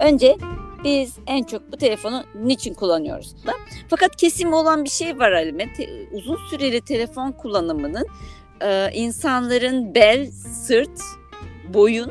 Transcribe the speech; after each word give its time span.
Önce 0.00 0.36
biz 0.84 1.16
en 1.26 1.42
çok 1.42 1.72
bu 1.72 1.76
telefonu 1.76 2.24
niçin 2.42 2.74
kullanıyoruz 2.74 3.46
da. 3.46 3.52
Fakat 3.88 4.16
kesim 4.16 4.52
olan 4.52 4.84
bir 4.84 4.90
şey 4.90 5.18
var 5.18 5.32
Halime. 5.32 5.72
Te- 5.72 6.08
uzun 6.12 6.36
süreli 6.50 6.80
telefon 6.80 7.32
kullanımının 7.32 8.06
e, 8.60 8.90
insanların 8.92 9.94
bel, 9.94 10.30
sırt, 10.66 11.00
boyun 11.74 12.10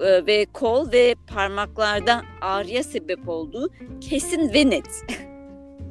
e, 0.00 0.26
ve 0.26 0.46
kol 0.52 0.92
ve 0.92 1.14
parmaklarda 1.34 2.22
ağrıya 2.40 2.82
sebep 2.82 3.28
olduğu 3.28 3.70
kesin 4.00 4.54
ve 4.54 4.70
net. 4.70 4.88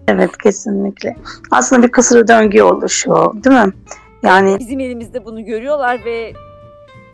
Evet 0.08 0.38
kesinlikle. 0.38 1.16
Aslında 1.52 1.84
bir 1.84 1.92
kısır 1.92 2.28
döngü 2.28 2.62
oluşuyor 2.62 3.44
değil 3.44 3.66
mi? 3.66 3.74
Yani 4.24 4.60
Bizim 4.60 4.80
elimizde 4.80 5.26
bunu 5.26 5.46
görüyorlar 5.46 6.06
ve 6.06 6.34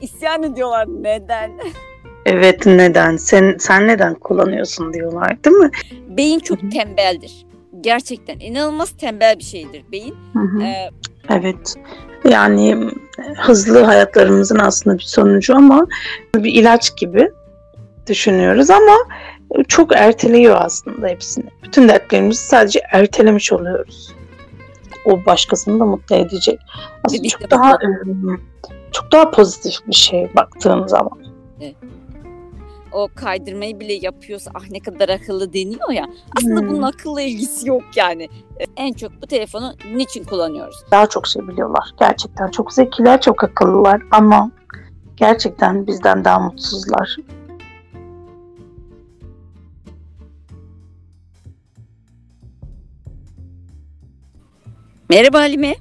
isyan 0.02 0.44
ediyorlar. 0.44 0.88
Neden? 0.88 1.52
Evet 2.28 2.66
neden? 2.66 3.18
Sen 3.18 3.56
sen 3.60 3.88
neden 3.88 4.14
kullanıyorsun 4.14 4.94
diyorlar 4.94 5.44
değil 5.44 5.56
mi? 5.56 5.70
Beyin 6.08 6.40
çok 6.40 6.72
tembeldir. 6.72 7.46
Gerçekten 7.82 8.40
inanılmaz 8.40 8.90
tembel 8.90 9.40
bir 9.40 9.44
şeydir 9.44 9.84
beyin. 9.92 10.16
Hı 10.34 10.40
hı. 10.40 10.62
Ee, 10.64 10.90
Evet. 11.30 11.76
Yani 12.30 12.92
hızlı 13.38 13.84
hayatlarımızın 13.84 14.60
aslında 14.60 14.98
bir 14.98 15.04
sonucu 15.04 15.56
ama 15.56 15.88
bir 16.36 16.54
ilaç 16.54 16.98
gibi 16.98 17.32
düşünüyoruz 18.08 18.70
ama 18.70 18.98
çok 19.68 19.96
erteliyor 19.96 20.58
aslında 20.60 21.08
hepsini. 21.08 21.46
Bütün 21.64 21.90
dertlerimizi 21.90 22.48
sadece 22.48 22.82
ertelemiş 22.92 23.54
oluyoruz. 23.54 24.14
O 25.06 25.26
başkasını 25.26 25.80
da 25.80 25.86
mutlu 25.86 26.16
edecek. 26.16 26.60
Aslında 27.04 27.28
çok 27.28 27.52
daha 27.52 27.78
ım, 27.84 28.42
çok 28.92 29.12
daha 29.12 29.32
pozitif 29.32 29.88
bir 29.88 29.96
şey 29.96 30.30
baktığın 30.36 30.88
zaman. 30.88 31.20
O 32.92 33.08
kaydırmayı 33.16 33.80
bile 33.80 33.94
yapıyorsa 33.94 34.52
ah 34.56 34.70
ne 34.72 34.80
kadar 34.80 35.10
akıllı 35.10 35.54
deniyor 35.54 35.90
ya. 35.92 36.06
Aslında 36.38 36.62
Hmm. 36.62 36.70
bunun 36.70 36.82
akılla 36.82 37.22
ilgisi 37.22 37.70
yok 37.70 37.84
yani. 37.96 38.24
Ee, 38.60 38.64
En 38.78 38.94
çok 38.94 39.22
bu 39.22 39.28
telefonu 39.28 39.74
niçin 39.96 40.24
kullanıyoruz? 40.24 40.76
Daha 40.92 41.08
çok 41.10 41.28
şey 41.28 41.48
biliyorlar. 41.48 41.92
Gerçekten 42.00 42.48
çok 42.52 42.74
zekiler, 42.74 43.22
çok 43.22 43.44
akıllılar 43.44 44.02
ama 44.12 44.52
gerçekten 45.18 45.88
bizden 45.88 46.26
daha 46.26 46.40
mutsuzlar. 46.40 47.18
Merhaba 55.10 55.40
Halime. 55.40 55.76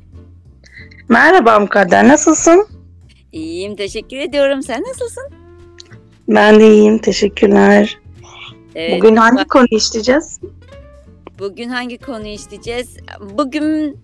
Merhaba 1.09 1.59
Mukadder, 1.61 2.09
nasılsın? 2.09 2.69
İyiyim 3.33 3.77
teşekkür 3.77 4.17
ediyorum. 4.17 4.63
Sen 4.63 4.83
nasılsın? 4.83 5.25
Ben 6.29 6.61
de 6.61 6.69
iyiyim, 6.69 6.99
teşekkürler. 6.99 7.99
Ee, 8.77 8.97
Bugün 8.99 9.17
hangi 9.17 9.45
konuyu 9.45 9.69
işleyeceğiz? 9.71 10.41
Bugün 11.39 11.69
hangi 11.69 11.99
konuyu 11.99 12.33
işleyeceğiz? 12.35 12.97
Bugün 13.39 13.99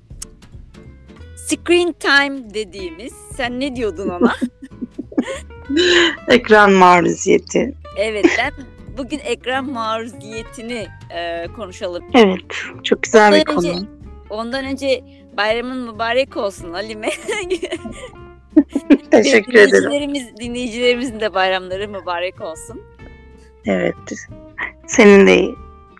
screen 1.36 1.92
time 1.92 2.54
dediğimiz, 2.54 3.12
sen 3.36 3.60
ne 3.60 3.76
diyordun 3.76 4.08
ona? 4.08 4.34
Ekran 6.28 6.72
maruziyeti. 6.72 7.74
evet 7.98 8.26
ben 8.38 8.52
bugün 8.98 9.18
ekran 9.24 9.70
maruziyetini 9.70 10.86
e, 11.10 11.46
konuşalım. 11.56 12.04
Evet, 12.14 12.40
çok 12.82 13.02
güzel 13.02 13.32
bir 13.32 13.38
Ondan 13.50 13.54
konu. 13.56 13.68
önce- 13.70 13.86
Ondan 14.30 14.64
önce 14.64 15.04
bayramın 15.36 15.92
mübarek 15.92 16.36
olsun 16.36 16.72
Halime. 16.72 17.08
Teşekkür 19.10 19.54
ederim. 19.54 19.72
dinleyicilerimiz, 19.72 20.36
dinleyicilerimizin 20.36 21.20
de 21.20 21.34
bayramları 21.34 21.88
mübarek 21.88 22.40
olsun. 22.40 22.82
Evet. 23.66 23.94
Senin 24.86 25.26
de 25.26 25.54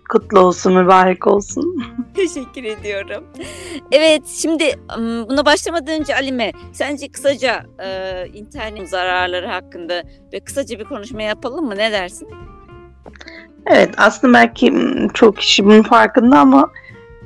kutlu 0.08 0.40
olsun, 0.40 0.74
mübarek 0.74 1.26
olsun. 1.26 1.84
Teşekkür 2.14 2.64
ediyorum. 2.64 3.24
Evet 3.92 4.22
şimdi 4.26 4.64
buna 5.28 5.46
başlamadan 5.46 6.00
önce 6.00 6.14
Alime 6.14 6.52
sence 6.72 7.08
kısaca 7.08 7.66
e, 7.84 8.26
internet 8.32 8.88
zararları 8.88 9.46
hakkında 9.46 10.02
ve 10.32 10.40
kısaca 10.40 10.78
bir 10.78 10.84
konuşma 10.84 11.22
yapalım 11.22 11.66
mı? 11.66 11.76
Ne 11.76 11.92
dersin? 11.92 12.28
Evet, 13.66 13.94
aslında 13.96 14.34
belki 14.34 14.74
çok 15.14 15.36
kişi 15.36 15.64
bunun 15.64 15.82
farkında 15.82 16.38
ama 16.38 16.70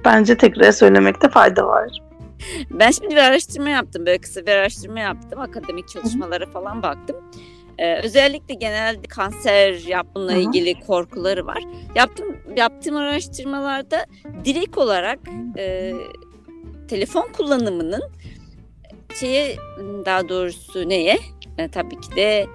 bence 0.05 0.37
tekrar 0.37 0.73
söylemekte 0.73 1.29
fayda 1.29 1.67
var. 1.67 2.06
Ben 2.71 2.91
şimdi 2.91 3.11
bir 3.11 3.21
araştırma 3.21 3.69
yaptım. 3.69 4.07
Böyle 4.07 4.19
kısa 4.19 4.47
bir 4.47 4.53
araştırma 4.53 5.01
yaptım. 5.01 5.41
Akademik 5.41 5.89
çalışmalara 5.89 6.47
falan 6.47 6.83
baktım. 6.83 7.17
Ee, 7.79 7.97
özellikle 8.03 8.55
genelde 8.55 9.09
kanser 9.09 9.73
yapımla 9.73 10.33
hı. 10.33 10.37
ilgili 10.37 10.81
korkuları 10.81 11.47
var. 11.47 11.63
Yaptım 11.95 12.37
yaptığım 12.57 12.97
araştırmalarda 12.97 14.07
direkt 14.45 14.79
olarak 14.79 15.19
e, 15.59 15.93
telefon 16.89 17.33
kullanımının 17.33 18.03
şeye 19.21 19.57
daha 20.05 20.29
doğrusu 20.29 20.89
neye? 20.89 21.19
E, 21.59 21.69
tabii 21.69 22.01
ki 22.01 22.17
de 22.17 22.47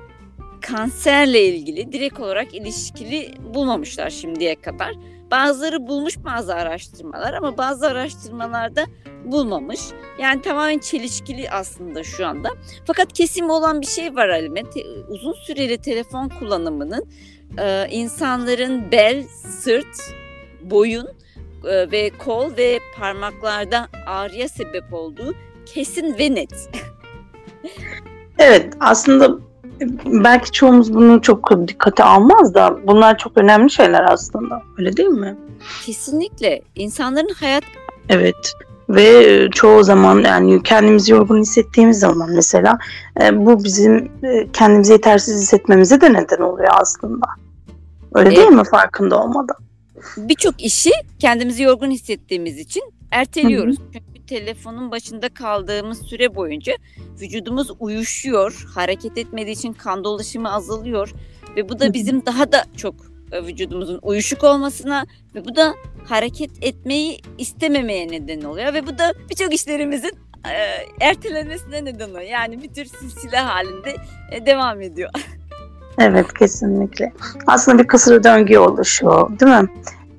kanserle 0.61 1.45
ilgili 1.45 1.91
direkt 1.91 2.19
olarak 2.19 2.53
ilişkili 2.55 3.33
bulmamışlar 3.53 4.09
şimdiye 4.09 4.55
kadar. 4.55 4.93
Bazıları 5.31 5.87
bulmuş 5.87 6.17
bazı 6.25 6.55
araştırmalar 6.55 7.33
ama 7.33 7.57
bazı 7.57 7.87
araştırmalarda 7.87 8.85
bulmamış. 9.25 9.79
Yani 10.19 10.41
tamamen 10.41 10.77
çelişkili 10.79 11.51
aslında 11.51 12.03
şu 12.03 12.27
anda. 12.27 12.49
Fakat 12.87 13.13
kesim 13.13 13.49
olan 13.49 13.81
bir 13.81 13.85
şey 13.85 14.15
var 14.15 14.29
Halime. 14.29 14.61
Uzun 15.09 15.33
süreli 15.33 15.77
telefon 15.77 16.29
kullanımının 16.29 17.07
e, 17.57 17.87
insanların 17.91 18.91
bel, 18.91 19.23
sırt, 19.59 20.13
boyun 20.61 21.07
e, 21.65 21.91
ve 21.91 22.09
kol 22.09 22.57
ve 22.57 22.79
parmaklarda 22.99 23.87
ağrıya 24.07 24.49
sebep 24.49 24.93
olduğu 24.93 25.35
kesin 25.65 26.17
ve 26.17 26.35
net. 26.35 26.69
Evet, 28.37 28.73
aslında 28.79 29.50
belki 30.05 30.51
çoğumuz 30.51 30.93
bunu 30.93 31.21
çok 31.21 31.67
dikkate 31.67 32.03
almaz 32.03 32.53
da 32.53 32.77
bunlar 32.87 33.17
çok 33.17 33.37
önemli 33.37 33.71
şeyler 33.71 34.03
aslında. 34.11 34.61
Öyle 34.77 34.97
değil 34.97 35.09
mi? 35.09 35.37
Kesinlikle 35.85 36.61
insanların 36.75 37.33
hayat 37.39 37.63
Evet. 38.09 38.53
Ve 38.89 39.47
çoğu 39.51 39.83
zaman 39.83 40.23
yani 40.23 40.63
kendimizi 40.63 41.11
yorgun 41.11 41.41
hissettiğimiz 41.41 41.99
zaman 41.99 42.29
mesela 42.31 42.77
e, 43.21 43.45
bu 43.45 43.63
bizim 43.63 44.11
e, 44.23 44.47
kendimizi 44.53 44.93
yetersiz 44.93 45.41
hissetmemize 45.41 46.01
de 46.01 46.13
neden 46.13 46.41
oluyor 46.41 46.69
aslında. 46.71 47.25
Öyle 48.13 48.29
değil 48.29 48.47
Evet. 48.47 48.51
mi 48.51 48.63
farkında 48.63 49.23
olmadan? 49.23 49.55
birçok 50.17 50.61
işi 50.61 50.91
kendimizi 51.19 51.63
yorgun 51.63 51.91
hissettiğimiz 51.91 52.59
için 52.59 52.83
erteliyoruz. 53.11 53.77
Çünkü 53.93 54.10
telefonun 54.31 54.91
başında 54.91 55.29
kaldığımız 55.29 56.01
süre 56.01 56.35
boyunca 56.35 56.73
vücudumuz 57.21 57.71
uyuşuyor. 57.79 58.65
Hareket 58.75 59.17
etmediği 59.17 59.55
için 59.55 59.73
kan 59.73 60.03
dolaşımı 60.03 60.53
azalıyor 60.53 61.13
ve 61.55 61.69
bu 61.69 61.79
da 61.79 61.93
bizim 61.93 62.25
daha 62.25 62.51
da 62.51 62.63
çok 62.77 62.95
e, 63.31 63.43
vücudumuzun 63.43 63.99
uyuşuk 64.01 64.43
olmasına 64.43 65.05
ve 65.35 65.45
bu 65.45 65.55
da 65.55 65.73
hareket 66.05 66.51
etmeyi 66.61 67.21
istememeye 67.37 68.07
neden 68.07 68.41
oluyor 68.41 68.73
ve 68.73 68.87
bu 68.87 68.97
da 68.97 69.13
birçok 69.29 69.53
işlerimizin 69.53 70.13
e, 70.45 70.55
ertelenmesine 71.05 71.85
neden 71.85 72.09
oluyor. 72.09 72.21
Yani 72.21 72.63
bir 72.63 72.73
tür 72.73 72.85
silsile 72.85 73.37
halinde 73.37 73.95
e, 74.31 74.45
devam 74.45 74.81
ediyor. 74.81 75.09
Evet 75.97 76.33
kesinlikle. 76.33 77.13
Aslında 77.47 77.83
bir 77.83 77.87
kısır 77.87 78.23
döngü 78.23 78.57
oluşuyor 78.57 79.39
değil 79.39 79.51
mi? 79.51 79.69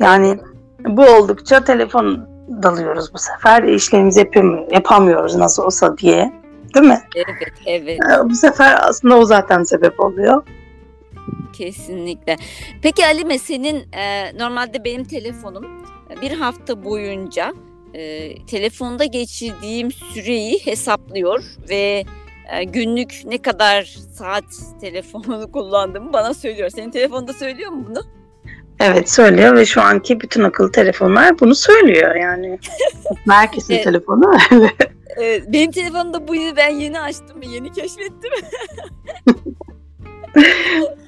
Yani 0.00 0.38
bu 0.86 1.02
oldukça 1.02 1.64
telefon 1.64 2.31
dalıyoruz 2.62 3.14
bu 3.14 3.18
sefer. 3.18 3.62
İşlerimizi 3.62 4.20
yapamıyor- 4.20 4.72
yapamıyoruz 4.72 5.34
nasıl 5.36 5.62
olsa 5.62 5.98
diye. 5.98 6.32
Değil 6.74 6.86
mi? 6.86 7.00
Evet, 7.16 7.52
evet. 7.66 7.98
E, 8.00 8.24
Bu 8.30 8.34
sefer 8.34 8.78
aslında 8.82 9.16
o 9.18 9.24
zaten 9.24 9.62
sebep 9.62 10.00
oluyor. 10.00 10.42
Kesinlikle. 11.52 12.36
Peki 12.82 13.06
Alime 13.06 13.38
senin 13.38 13.92
e, 13.92 14.32
normalde 14.38 14.84
benim 14.84 15.04
telefonum 15.04 15.64
e, 16.10 16.20
bir 16.20 16.30
hafta 16.30 16.84
boyunca 16.84 17.52
e, 17.94 18.34
telefonda 18.46 19.04
geçirdiğim 19.04 19.92
süreyi 19.92 20.58
hesaplıyor 20.66 21.44
ve 21.70 22.04
e, 22.52 22.64
günlük 22.64 23.22
ne 23.24 23.38
kadar 23.42 23.82
saat 24.12 24.44
telefonu 24.80 25.50
kullandığımı 25.52 26.12
bana 26.12 26.34
söylüyor. 26.34 26.68
Senin 26.70 26.90
telefonda 26.90 27.32
söylüyor 27.32 27.70
mu 27.70 27.84
bunu? 27.88 28.02
Evet 28.82 29.10
söylüyor 29.10 29.56
ve 29.56 29.66
şu 29.66 29.82
anki 29.82 30.20
bütün 30.20 30.42
akıllı 30.42 30.72
telefonlar 30.72 31.40
bunu 31.40 31.54
söylüyor 31.54 32.14
yani. 32.14 32.58
Herkesin 33.30 33.74
Evet. 33.74 33.84
telefonu 33.84 34.32
öyle. 34.52 34.72
E, 35.22 35.52
benim 35.52 35.70
telefonumda 35.70 36.28
bu 36.28 36.34
yıl 36.34 36.56
ben 36.56 36.70
yeni 36.70 37.00
açtım 37.00 37.40
ve 37.40 37.46
yeni 37.46 37.72
keşfettim. 37.72 38.30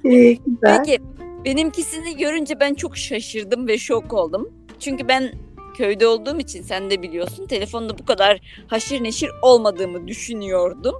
İyi, 0.04 0.40
güzel. 0.46 0.78
Peki 0.84 0.98
benimkisini 1.44 2.16
görünce 2.16 2.60
ben 2.60 2.74
çok 2.74 2.96
şaşırdım 2.96 3.68
ve 3.68 3.78
şok 3.78 4.12
oldum. 4.12 4.52
Çünkü 4.80 5.08
ben 5.08 5.32
köyde 5.76 6.06
olduğum 6.06 6.38
için 6.38 6.62
sen 6.62 6.90
de 6.90 7.02
biliyorsun 7.02 7.46
telefonda 7.46 7.98
bu 7.98 8.04
kadar 8.04 8.40
haşır 8.66 9.02
neşir 9.04 9.30
olmadığımı 9.42 10.08
düşünüyordum. 10.08 10.94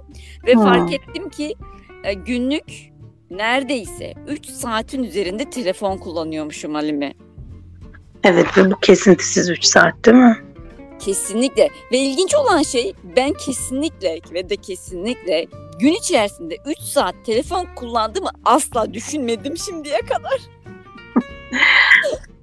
Ve 0.47 0.53
Hmm. 0.53 0.63
fark 0.63 0.93
ettim 0.93 1.29
ki 1.29 1.55
e, 2.03 2.13
günlük 2.13 2.94
neredeyse 3.37 4.13
3 4.27 4.45
saatin 4.45 5.03
üzerinde 5.03 5.49
telefon 5.49 5.97
kullanıyormuşum 5.97 6.73
Halime. 6.73 7.13
Evet 8.23 8.57
ve 8.57 8.71
bu 8.71 8.79
kesintisiz 8.79 9.49
3 9.49 9.65
saat 9.65 10.05
değil 10.05 10.17
mi? 10.17 10.37
Kesinlikle. 10.99 11.69
Ve 11.91 11.97
ilginç 11.97 12.35
olan 12.35 12.61
şey 12.61 12.93
ben 13.15 13.33
kesinlikle 13.33 14.19
ve 14.33 14.49
de 14.49 14.55
kesinlikle 14.55 15.47
gün 15.79 15.93
içerisinde 15.93 16.57
3 16.65 16.77
saat 16.79 17.15
telefon 17.25 17.67
kullandığımı 17.75 18.29
asla 18.45 18.93
düşünmedim 18.93 19.57
şimdiye 19.57 19.99
kadar. 19.99 20.41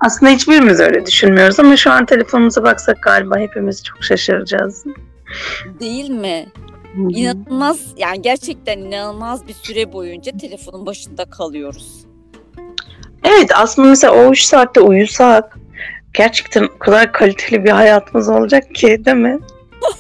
Aslında 0.00 0.32
hiçbirimiz 0.32 0.80
öyle 0.80 1.06
düşünmüyoruz 1.06 1.60
ama 1.60 1.76
şu 1.76 1.90
an 1.90 2.06
telefonumuza 2.06 2.62
baksak 2.62 3.02
galiba 3.02 3.38
hepimiz 3.38 3.84
çok 3.84 4.04
şaşıracağız. 4.04 4.84
Değil 5.80 6.10
mi? 6.10 6.46
İnanılmaz 6.96 7.94
yani 7.96 8.22
gerçekten 8.22 8.78
inanılmaz 8.78 9.48
bir 9.48 9.54
süre 9.54 9.92
boyunca 9.92 10.32
telefonun 10.38 10.86
başında 10.86 11.24
kalıyoruz. 11.24 12.06
Evet 13.24 13.50
aslında 13.54 13.88
mesela 13.88 14.14
o 14.14 14.32
3 14.32 14.42
saatte 14.42 14.80
uyusak 14.80 15.58
gerçekten 16.14 16.68
o 16.76 16.78
kadar 16.78 17.12
kaliteli 17.12 17.64
bir 17.64 17.70
hayatımız 17.70 18.28
olacak 18.28 18.74
ki 18.74 19.04
değil 19.04 19.16
mi? 19.16 19.40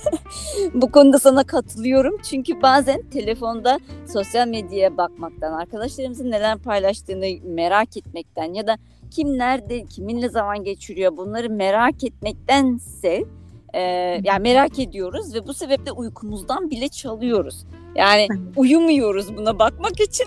Bu 0.74 0.92
konuda 0.92 1.18
sana 1.18 1.44
katılıyorum. 1.44 2.16
Çünkü 2.30 2.62
bazen 2.62 3.02
telefonda 3.02 3.80
sosyal 4.12 4.48
medyaya 4.48 4.96
bakmaktan, 4.96 5.52
arkadaşlarımızın 5.52 6.30
neler 6.30 6.58
paylaştığını 6.58 7.26
merak 7.44 7.96
etmekten 7.96 8.54
ya 8.54 8.66
da 8.66 8.76
kim 9.10 9.38
nerede, 9.38 9.84
kiminle 9.84 10.28
zaman 10.28 10.64
geçiriyor 10.64 11.16
bunları 11.16 11.50
merak 11.50 12.04
etmektense 12.04 13.24
e, 13.74 13.80
yani 14.22 14.42
merak 14.42 14.78
ediyoruz 14.78 15.34
ve 15.34 15.46
bu 15.46 15.54
sebeple 15.54 15.92
uykumuzdan 15.92 16.70
bile 16.70 16.88
çalıyoruz. 16.88 17.66
Yani 17.94 18.28
uyumuyoruz 18.56 19.36
buna 19.36 19.58
bakmak 19.58 20.00
için. 20.00 20.26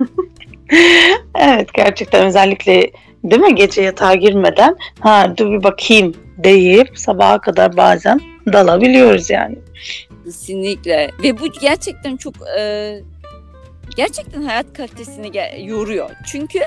evet 1.34 1.74
gerçekten 1.74 2.26
özellikle 2.26 2.90
değil 3.24 3.42
mi 3.42 3.54
gece 3.54 3.82
yatağa 3.82 4.14
girmeden 4.14 4.76
ha 5.00 5.34
dur 5.36 5.52
bir 5.52 5.62
bakayım 5.62 6.14
deyip 6.38 6.98
sabaha 6.98 7.40
kadar 7.40 7.76
bazen 7.76 8.20
dalabiliyoruz 8.52 9.30
yani. 9.30 9.58
Kesinlikle 10.24 11.10
ve 11.22 11.40
bu 11.40 11.46
gerçekten 11.60 12.16
çok 12.16 12.34
e, 12.58 12.94
gerçekten 13.96 14.42
hayat 14.42 14.72
kalitesini 14.72 15.30
yoruyor. 15.68 16.10
Çünkü 16.26 16.58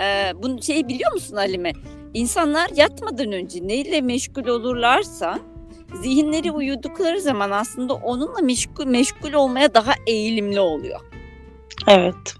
e, 0.00 0.32
bunu 0.42 0.62
şeyi 0.62 0.88
biliyor 0.88 1.12
musun 1.12 1.36
Halime? 1.36 1.72
İnsanlar 2.14 2.70
yatmadan 2.76 3.32
önce 3.32 3.58
neyle 3.62 4.00
meşgul 4.00 4.46
olurlarsa 4.46 5.38
zihinleri 6.02 6.50
uyudukları 6.50 7.20
zaman 7.20 7.50
aslında 7.50 7.94
onunla 7.94 8.40
meşgul, 8.42 8.86
meşgul 8.86 9.32
olmaya 9.32 9.74
daha 9.74 9.92
eğilimli 10.06 10.60
oluyor. 10.60 11.00
Evet. 11.88 12.34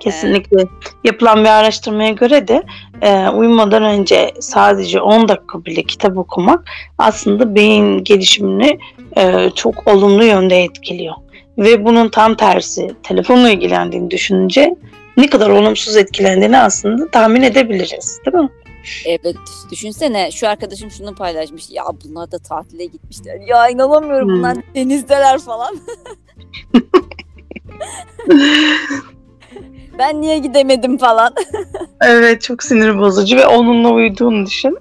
Kesinlikle. 0.00 0.60
Ee, 0.60 0.66
Yapılan 1.04 1.44
bir 1.44 1.48
araştırmaya 1.48 2.10
göre 2.10 2.48
de 2.48 2.62
e, 3.02 3.28
uyumadan 3.28 3.82
önce 3.82 4.32
sadece 4.40 5.00
10 5.00 5.28
dakika 5.28 5.64
bile 5.64 5.82
kitap 5.82 6.18
okumak 6.18 6.70
aslında 6.98 7.54
beyin 7.54 8.04
gelişimini 8.04 8.78
e, 9.16 9.50
çok 9.54 9.88
olumlu 9.88 10.24
yönde 10.24 10.62
etkiliyor. 10.62 11.14
Ve 11.58 11.84
bunun 11.84 12.08
tam 12.08 12.34
tersi 12.34 12.90
telefonla 13.02 13.50
ilgilendiğini 13.50 14.10
düşününce 14.10 14.76
ne 15.16 15.30
kadar 15.30 15.50
olumsuz 15.50 15.96
etkilendiğini 15.96 16.58
aslında 16.58 17.10
tahmin 17.10 17.42
edebiliriz 17.42 18.20
değil 18.26 18.36
mi? 18.36 18.50
Evet 19.06 19.36
düşünsene 19.70 20.30
şu 20.30 20.48
arkadaşım 20.48 20.90
şunu 20.90 21.14
paylaşmış 21.14 21.70
ya 21.70 21.84
bunlar 22.04 22.32
da 22.32 22.38
tatile 22.38 22.84
gitmişler 22.84 23.40
ya 23.48 23.68
inanamıyorum 23.68 24.28
hmm. 24.28 24.36
bunlar 24.36 24.56
denizdeler 24.74 25.38
falan. 25.38 25.76
ben 29.98 30.20
niye 30.20 30.38
gidemedim 30.38 30.98
falan. 30.98 31.34
evet 32.02 32.42
çok 32.42 32.62
sinir 32.62 32.98
bozucu 32.98 33.36
ve 33.36 33.46
onunla 33.46 33.90
uyuduğunu 33.90 34.46
düşün. 34.46 34.78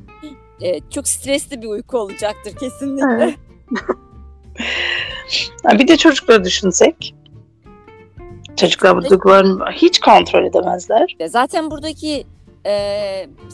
evet 0.60 0.82
çok 0.90 1.08
stresli 1.08 1.62
bir 1.62 1.66
uyku 1.66 1.98
olacaktır 1.98 2.56
kesinlikle. 2.56 3.24
Evet. 3.24 3.34
bir 5.80 5.88
de 5.88 5.96
çocukları 5.96 6.44
düşünsek. 6.44 7.14
Çocuklar 8.56 8.96
bu 8.96 9.10
duygularını 9.10 9.64
hiç 9.72 10.00
kontrol 10.00 10.44
edemezler. 10.44 11.16
Zaten 11.26 11.70
buradaki 11.70 12.24
e, 12.66 12.72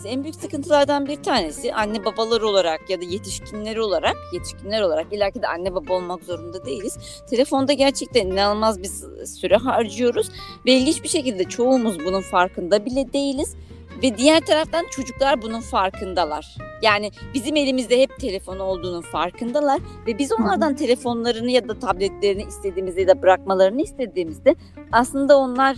en 0.04 0.22
büyük 0.22 0.36
sıkıntılardan 0.36 1.06
bir 1.06 1.22
tanesi 1.22 1.74
anne 1.74 2.04
babalar 2.04 2.40
olarak 2.40 2.90
ya 2.90 3.00
da 3.00 3.04
yetişkinler 3.04 3.76
olarak 3.76 4.16
yetişkinler 4.32 4.82
olarak 4.82 5.12
illaki 5.12 5.42
de 5.42 5.48
anne 5.48 5.74
baba 5.74 5.92
olmak 5.92 6.24
zorunda 6.24 6.64
değiliz. 6.64 7.22
Telefonda 7.30 7.72
gerçekten 7.72 8.26
inanılmaz 8.26 8.82
bir 8.82 8.90
süre 9.26 9.56
harcıyoruz 9.56 10.30
ve 10.66 10.72
ilginç 10.72 11.02
bir 11.02 11.08
şekilde 11.08 11.44
çoğumuz 11.44 11.98
bunun 12.06 12.20
farkında 12.20 12.84
bile 12.84 13.12
değiliz. 13.12 13.56
Ve 14.02 14.18
diğer 14.18 14.40
taraftan 14.40 14.84
çocuklar 14.90 15.42
bunun 15.42 15.60
farkındalar. 15.60 16.56
Yani 16.82 17.10
bizim 17.34 17.56
elimizde 17.56 18.00
hep 18.00 18.20
telefon 18.20 18.58
olduğunun 18.58 19.00
farkındalar 19.00 19.80
ve 20.06 20.18
biz 20.18 20.32
onlardan 20.32 20.76
telefonlarını 20.76 21.50
ya 21.50 21.68
da 21.68 21.78
tabletlerini 21.78 22.42
istediğimizde 22.42 23.00
ya 23.00 23.08
da 23.08 23.22
bırakmalarını 23.22 23.82
istediğimizde 23.82 24.54
aslında 24.92 25.38
onlar 25.38 25.76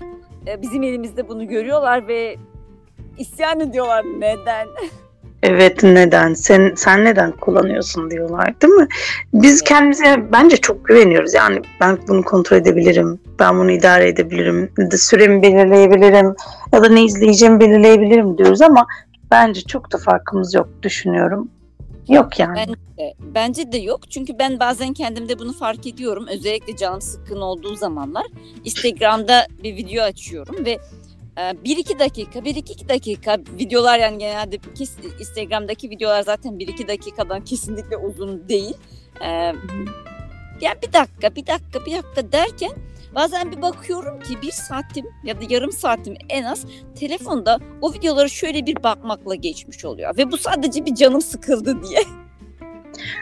bizim 0.63 0.83
elimizde 0.83 1.29
bunu 1.29 1.49
görüyorlar 1.49 2.09
ve 2.09 2.37
isyan 3.19 3.61
ediyorlar. 3.61 4.05
Neden? 4.05 4.69
Evet 5.43 5.83
neden? 5.83 6.35
Sen 6.35 6.73
sen 6.77 7.05
neden 7.05 7.33
kullanıyorsun 7.33 8.11
diyorlar 8.11 8.61
değil 8.61 8.73
mi? 8.73 8.89
Biz 9.33 9.63
kendimize 9.63 10.33
bence 10.33 10.57
çok 10.57 10.85
güveniyoruz. 10.85 11.35
Yani 11.35 11.63
ben 11.81 11.99
bunu 12.09 12.23
kontrol 12.23 12.57
edebilirim. 12.57 13.21
Ben 13.39 13.59
bunu 13.59 13.71
idare 13.71 14.09
edebilirim. 14.09 14.73
Ya 14.79 14.91
da 14.91 14.99
süremi 14.99 15.43
belirleyebilirim. 15.43 16.35
Ya 16.73 16.83
da 16.83 16.89
ne 16.89 17.05
izleyeceğimi 17.05 17.61
belirleyebilirim 17.61 18.39
diyoruz 18.39 18.63
ama 18.63 18.87
bence 19.31 19.61
çok 19.61 19.93
da 19.93 19.99
farkımız 19.99 20.55
yok 20.55 20.69
düşünüyorum. 20.83 21.49
Yok 22.09 22.39
yani. 22.39 22.57
Bence, 22.57 23.15
bence 23.35 23.73
de 23.73 23.79
yok. 23.79 24.11
Çünkü 24.11 24.39
ben 24.39 24.61
bazen 24.61 24.93
kendimde 24.93 25.39
bunu 25.39 25.53
fark 25.53 25.87
ediyorum. 25.87 26.27
Özellikle 26.31 26.77
canım 26.77 27.01
sıkkın 27.01 27.41
olduğu 27.41 27.75
zamanlar. 27.75 28.27
Instagram'da 28.65 29.47
bir 29.65 29.77
video 29.77 30.03
açıyorum 30.05 30.65
ve 30.65 30.79
bir 31.65 31.77
iki 31.77 31.99
dakika, 31.99 32.45
bir 32.45 32.55
iki 32.55 32.89
dakika 32.89 33.39
videolar 33.59 33.99
yani 33.99 34.19
genelde 34.19 34.59
Instagram'daki 35.21 35.91
videolar 35.91 36.23
zaten 36.23 36.59
bir 36.59 36.69
iki 36.69 36.89
dakikadan 36.89 37.45
kesinlikle 37.45 37.97
uzun 37.97 38.49
değil. 38.49 38.77
Ee, 39.21 39.27
yani 40.61 40.77
bir 40.83 40.93
dakika, 40.93 41.35
bir 41.37 41.47
dakika, 41.47 41.87
bir 41.87 41.93
dakika 41.93 42.33
derken 42.33 42.71
bazen 43.15 43.53
bir 43.53 43.63
bakıyorum 43.63 44.21
ki 44.21 44.43
bir 44.43 44.51
saatim 44.51 45.07
ya 45.25 45.41
da 45.41 45.45
yarım 45.49 45.73
saatim 45.73 46.15
en 46.29 46.45
az 46.45 46.67
telefonda 47.01 47.59
o 47.81 47.93
videoları 47.93 48.31
şöyle 48.31 48.67
bir 48.67 48.83
bakmakla 48.83 49.35
geçmiş 49.35 49.85
oluyor. 49.85 50.17
Ve 50.17 50.33
bu 50.33 50.39
sadece 50.39 50.87
bir 50.87 50.95
canım 50.95 51.21
sıkıldı 51.21 51.83
diye. 51.83 52.01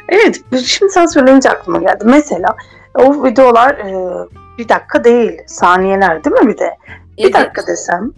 Evet, 0.09 0.41
şimdi 0.53 0.93
sen 0.93 1.07
söyleyince 1.07 1.51
aklıma 1.51 1.79
geldi. 1.79 2.05
Mesela 2.05 2.57
o 2.95 3.25
videolar 3.25 3.75
e, 3.75 4.29
bir 4.59 4.69
dakika 4.69 5.05
değil, 5.05 5.33
saniyeler 5.47 6.25
değil 6.25 6.37
mi 6.37 6.49
bir 6.49 6.59
de? 6.59 6.77
Bir 7.19 7.33
dakika 7.33 7.67
desem, 7.67 8.13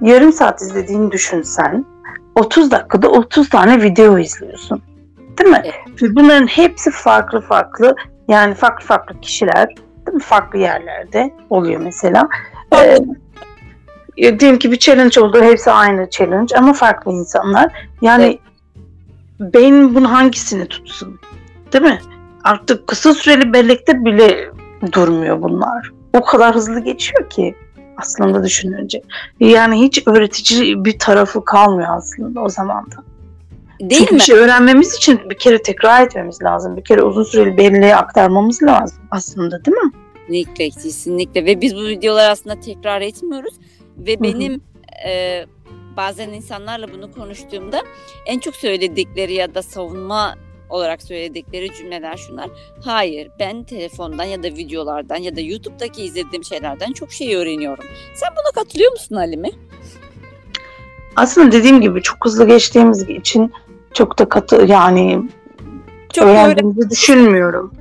yarım 0.00 0.32
saat 0.32 0.62
izlediğini 0.62 1.10
düşünsen, 1.10 1.86
30 2.34 2.70
dakikada 2.70 3.08
30 3.08 3.48
tane 3.48 3.82
video 3.82 4.18
izliyorsun. 4.18 4.82
Değil 5.38 5.50
mi? 5.50 5.62
Evet. 5.64 6.02
Ve 6.02 6.16
bunların 6.16 6.46
hepsi 6.46 6.90
farklı 6.90 7.40
farklı, 7.40 7.94
yani 8.28 8.54
farklı 8.54 8.86
farklı 8.86 9.20
kişiler, 9.20 9.68
değil 10.06 10.14
mi? 10.14 10.22
Farklı 10.22 10.58
yerlerde 10.58 11.34
oluyor 11.50 11.80
mesela. 11.80 12.28
Ee, 12.74 12.98
diyelim 14.40 14.58
ki 14.58 14.72
bir 14.72 14.78
challenge 14.78 15.20
oldu, 15.20 15.42
hepsi 15.42 15.70
aynı 15.70 16.10
challenge 16.10 16.56
ama 16.56 16.72
farklı 16.72 17.12
insanlar. 17.12 17.72
Yani 18.02 18.24
evet. 19.40 19.54
beyin 19.54 19.94
bunu 19.94 20.12
hangisini 20.12 20.68
tutsun? 20.68 21.20
Değil 21.72 21.84
mi? 21.84 22.00
Artık 22.44 22.86
kısa 22.86 23.14
süreli 23.14 23.52
bellekte 23.52 24.04
bile 24.04 24.50
durmuyor 24.92 25.42
bunlar. 25.42 25.90
O 26.12 26.24
kadar 26.24 26.54
hızlı 26.54 26.80
geçiyor 26.80 27.30
ki 27.30 27.54
aslında 28.00 28.44
düşününce. 28.44 29.02
Yani 29.40 29.80
hiç 29.80 30.02
öğretici 30.06 30.84
bir 30.84 30.98
tarafı 30.98 31.44
kalmıyor 31.44 31.88
aslında 31.96 32.40
o 32.40 32.48
zaman 32.48 32.86
da. 32.90 32.96
Değil 33.80 34.00
Çünkü 34.00 34.14
mi? 34.14 34.18
bir 34.18 34.24
şey 34.24 34.36
öğrenmemiz 34.36 34.94
için 34.94 35.20
bir 35.30 35.38
kere 35.38 35.62
tekrar 35.62 36.06
etmemiz 36.06 36.42
lazım. 36.42 36.76
Bir 36.76 36.84
kere 36.84 37.02
uzun 37.02 37.22
süreli 37.22 37.56
belleğe 37.56 37.96
aktarmamız 37.96 38.62
lazım 38.62 38.98
aslında 39.10 39.64
değil 39.64 39.76
mi? 39.76 39.92
Kesinlikle, 40.30 40.70
kesinlikle. 40.70 41.44
Ve 41.44 41.60
biz 41.60 41.76
bu 41.76 41.86
videoları 41.86 42.30
aslında 42.30 42.60
tekrar 42.60 43.00
etmiyoruz. 43.00 43.54
Ve 43.98 44.22
benim 44.22 44.60
e, 45.06 45.44
bazen 45.96 46.28
insanlarla 46.28 46.92
bunu 46.92 47.12
konuştuğumda 47.12 47.82
en 48.26 48.38
çok 48.38 48.56
söyledikleri 48.56 49.34
ya 49.34 49.54
da 49.54 49.62
savunma 49.62 50.34
olarak 50.70 51.02
söyledikleri 51.02 51.74
cümleler 51.74 52.16
şunlar. 52.16 52.50
Hayır 52.84 53.30
ben 53.38 53.64
telefondan 53.64 54.24
ya 54.24 54.42
da 54.42 54.46
videolardan 54.46 55.16
ya 55.16 55.36
da 55.36 55.40
YouTube'daki 55.40 56.02
izlediğim 56.02 56.44
şeylerden 56.44 56.92
çok 56.92 57.12
şey 57.12 57.36
öğreniyorum. 57.36 57.84
Sen 58.14 58.28
buna 58.32 58.62
katılıyor 58.64 58.92
musun 58.92 59.16
Halime? 59.16 59.48
Aslında 61.16 61.52
dediğim 61.52 61.80
gibi 61.80 62.02
çok 62.02 62.24
hızlı 62.24 62.46
geçtiğimiz 62.46 63.02
için 63.08 63.52
çok 63.94 64.18
da 64.18 64.28
katı 64.28 64.64
yani 64.68 65.22
çok 66.12 66.24
öğrendiğimizi 66.24 66.80
öğren- 66.80 66.90
düşünmüyorum. 66.90 67.74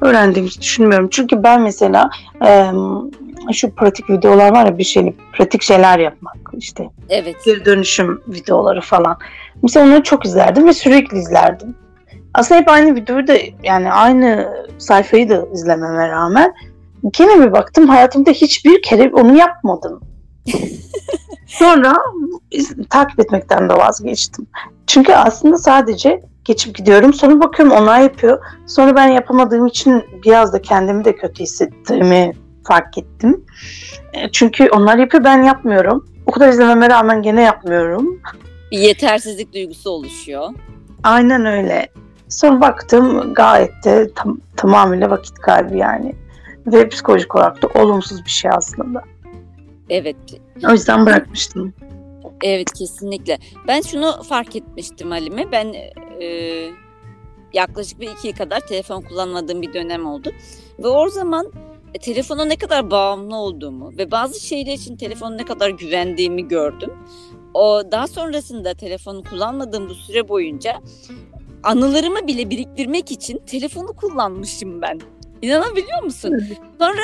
Öğrendiğimizi 0.00 0.60
düşünmüyorum. 0.60 1.08
Çünkü 1.10 1.42
ben 1.42 1.62
mesela 1.62 2.10
e, 2.46 2.70
şu 3.52 3.70
pratik 3.74 4.10
videolar 4.10 4.52
var 4.52 4.66
ya 4.66 4.78
bir 4.78 4.84
şey 4.84 5.14
pratik 5.32 5.62
şeyler 5.62 5.98
yapmak 5.98 6.36
işte 6.58 6.90
Evet. 7.08 7.36
geri 7.44 7.64
dönüşüm 7.64 8.22
videoları 8.28 8.80
falan. 8.80 9.18
Mesela 9.62 9.86
onları 9.86 10.02
çok 10.02 10.26
izlerdim 10.26 10.66
ve 10.66 10.72
sürekli 10.72 11.18
izlerdim. 11.18 11.74
Aslında 12.36 12.60
hep 12.60 12.68
aynı 12.68 12.94
videoyu 12.94 13.26
da 13.26 13.36
yani 13.62 13.92
aynı 13.92 14.52
sayfayı 14.78 15.28
da 15.28 15.46
izlememe 15.52 16.08
rağmen 16.08 16.54
gene 17.12 17.40
bir 17.46 17.52
baktım 17.52 17.88
hayatımda 17.88 18.30
hiçbir 18.30 18.82
kere 18.82 19.10
onu 19.12 19.36
yapmadım. 19.36 20.00
Sonra 21.46 21.96
takip 22.90 23.20
etmekten 23.20 23.68
de 23.70 23.74
vazgeçtim. 23.74 24.46
Çünkü 24.86 25.12
aslında 25.12 25.58
sadece 25.58 26.22
geçip 26.44 26.74
gidiyorum. 26.74 27.14
Sonra 27.14 27.40
bakıyorum 27.40 27.76
onlar 27.76 28.00
yapıyor. 28.00 28.44
Sonra 28.66 28.96
ben 28.96 29.08
yapamadığım 29.08 29.66
için 29.66 30.04
biraz 30.24 30.52
da 30.52 30.62
kendimi 30.62 31.04
de 31.04 31.16
kötü 31.16 31.42
hissettiğimi 31.42 32.32
fark 32.64 32.98
ettim. 32.98 33.44
E, 34.12 34.32
Çünkü 34.32 34.68
onlar 34.68 34.98
yapıyor 34.98 35.24
ben 35.24 35.42
yapmıyorum. 35.42 36.08
O 36.26 36.30
kadar 36.30 36.48
izlememe 36.48 36.90
rağmen 36.90 37.22
gene 37.22 37.42
yapmıyorum. 37.42 38.20
Bir 38.70 38.78
yetersizlik 38.78 39.54
duygusu 39.54 39.90
oluşuyor. 39.90 40.48
Aynen 41.02 41.46
öyle. 41.46 41.88
Sonra 42.36 42.60
baktım 42.60 43.34
gayet 43.34 43.84
de 43.84 44.10
tam, 44.14 44.40
tamamıyla 44.56 45.10
vakit 45.10 45.38
kaybı 45.38 45.76
yani. 45.76 46.14
Ve 46.66 46.88
psikolojik 46.88 47.34
olarak 47.34 47.62
da 47.62 47.68
olumsuz 47.82 48.24
bir 48.24 48.30
şey 48.30 48.50
aslında. 48.54 49.02
Evet. 49.90 50.16
O 50.68 50.72
yüzden 50.72 51.06
bırakmıştım. 51.06 51.74
Evet 52.42 52.72
kesinlikle. 52.72 53.38
Ben 53.68 53.80
şunu 53.80 54.22
fark 54.22 54.56
etmiştim 54.56 55.10
Halime. 55.10 55.52
Ben 55.52 55.74
e, 56.20 56.26
yaklaşık 57.52 58.00
bir 58.00 58.10
iki 58.10 58.32
kadar 58.32 58.60
telefon 58.60 59.02
kullanmadığım 59.02 59.62
bir 59.62 59.74
dönem 59.74 60.06
oldu. 60.06 60.32
Ve 60.78 60.88
o 60.88 61.08
zaman 61.08 61.52
e, 61.94 61.98
telefona 61.98 62.44
ne 62.44 62.56
kadar 62.56 62.90
bağımlı 62.90 63.36
olduğumu 63.36 63.92
ve 63.98 64.10
bazı 64.10 64.40
şeyler 64.40 64.72
için 64.72 64.96
telefona 64.96 65.34
ne 65.34 65.44
kadar 65.44 65.70
güvendiğimi 65.70 66.48
gördüm. 66.48 66.92
O 67.54 67.82
daha 67.90 68.06
sonrasında 68.06 68.74
telefonu 68.74 69.22
kullanmadığım 69.22 69.88
bu 69.88 69.94
süre 69.94 70.28
boyunca 70.28 70.80
anılarımı 71.66 72.26
bile 72.26 72.50
biriktirmek 72.50 73.12
için 73.12 73.38
telefonu 73.46 73.86
kullanmışım 73.86 74.82
ben. 74.82 75.00
İnanabiliyor 75.42 76.02
musun? 76.02 76.40
Sonra 76.78 77.02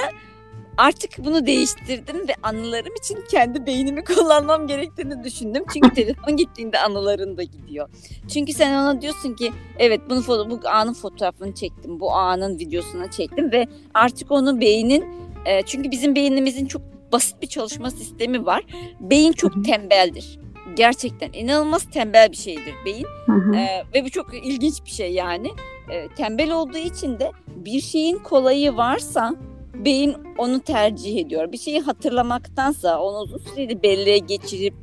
artık 0.76 1.10
bunu 1.18 1.46
değiştirdim 1.46 2.28
ve 2.28 2.34
anılarım 2.42 2.94
için 2.98 3.18
kendi 3.30 3.66
beynimi 3.66 4.04
kullanmam 4.16 4.66
gerektiğini 4.66 5.24
düşündüm. 5.24 5.64
Çünkü 5.72 5.90
telefon 5.94 6.36
gittiğinde 6.36 6.78
anıların 6.78 7.36
da 7.36 7.42
gidiyor. 7.42 7.88
Çünkü 8.32 8.52
sen 8.52 8.72
ona 8.72 9.00
diyorsun 9.00 9.34
ki 9.34 9.52
evet 9.78 10.00
bunu 10.10 10.22
foto, 10.22 10.50
bu 10.50 10.60
anın 10.68 10.92
fotoğrafını 10.92 11.54
çektim, 11.54 12.00
bu 12.00 12.12
anın 12.12 12.58
videosunu 12.58 13.10
çektim 13.10 13.52
ve 13.52 13.66
artık 13.94 14.30
onun 14.30 14.60
beynin 14.60 15.04
e, 15.46 15.62
çünkü 15.62 15.90
bizim 15.90 16.14
beynimizin 16.14 16.66
çok 16.66 16.82
basit 17.12 17.42
bir 17.42 17.46
çalışma 17.46 17.90
sistemi 17.90 18.46
var. 18.46 18.64
Beyin 19.00 19.32
çok 19.32 19.64
tembeldir. 19.64 20.38
Gerçekten 20.74 21.32
inanılmaz 21.32 21.90
tembel 21.90 22.32
bir 22.32 22.36
şeydir 22.36 22.74
beyin. 22.84 23.06
Hı 23.26 23.32
hı. 23.32 23.54
Ee, 23.54 23.84
ve 23.94 24.04
bu 24.04 24.10
çok 24.10 24.34
ilginç 24.34 24.84
bir 24.84 24.90
şey 24.90 25.12
yani. 25.12 25.50
Ee, 25.90 26.08
tembel 26.16 26.52
olduğu 26.52 26.78
için 26.78 27.18
de 27.18 27.32
bir 27.46 27.80
şeyin 27.80 28.18
kolayı 28.18 28.76
varsa 28.76 29.34
beyin 29.74 30.16
onu 30.38 30.60
tercih 30.60 31.18
ediyor. 31.18 31.52
Bir 31.52 31.58
şeyi 31.58 31.80
hatırlamaktansa 31.80 33.00
onu 33.00 33.18
uzun 33.18 33.38
süreli 33.38 33.82
belleğe 33.82 34.18
geçirip 34.18 34.74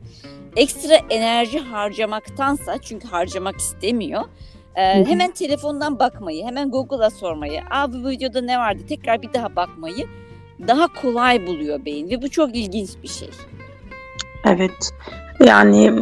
ekstra 0.56 0.96
enerji 1.10 1.60
harcamaktansa 1.60 2.78
çünkü 2.82 3.08
harcamak 3.08 3.58
istemiyor. 3.58 4.22
e, 4.76 5.00
hı. 5.00 5.06
hemen 5.06 5.32
telefondan 5.32 6.00
bakmayı, 6.00 6.46
hemen 6.46 6.72
Google'a 6.72 7.10
sormayı, 7.10 7.62
aa 7.72 7.94
bu 7.94 8.10
videoda 8.10 8.42
ne 8.42 8.58
vardı 8.58 8.84
tekrar 8.90 9.22
bir 9.22 9.34
daha 9.34 9.56
bakmayı 9.56 10.08
daha 10.68 10.88
kolay 10.88 11.48
buluyor 11.48 11.86
beyin 11.86 12.10
ve 12.10 12.22
bu 12.22 12.30
çok 12.30 12.56
ilginç 12.56 12.90
bir 13.04 13.08
şey. 13.08 13.30
Evet. 14.46 14.92
Yani 15.46 15.94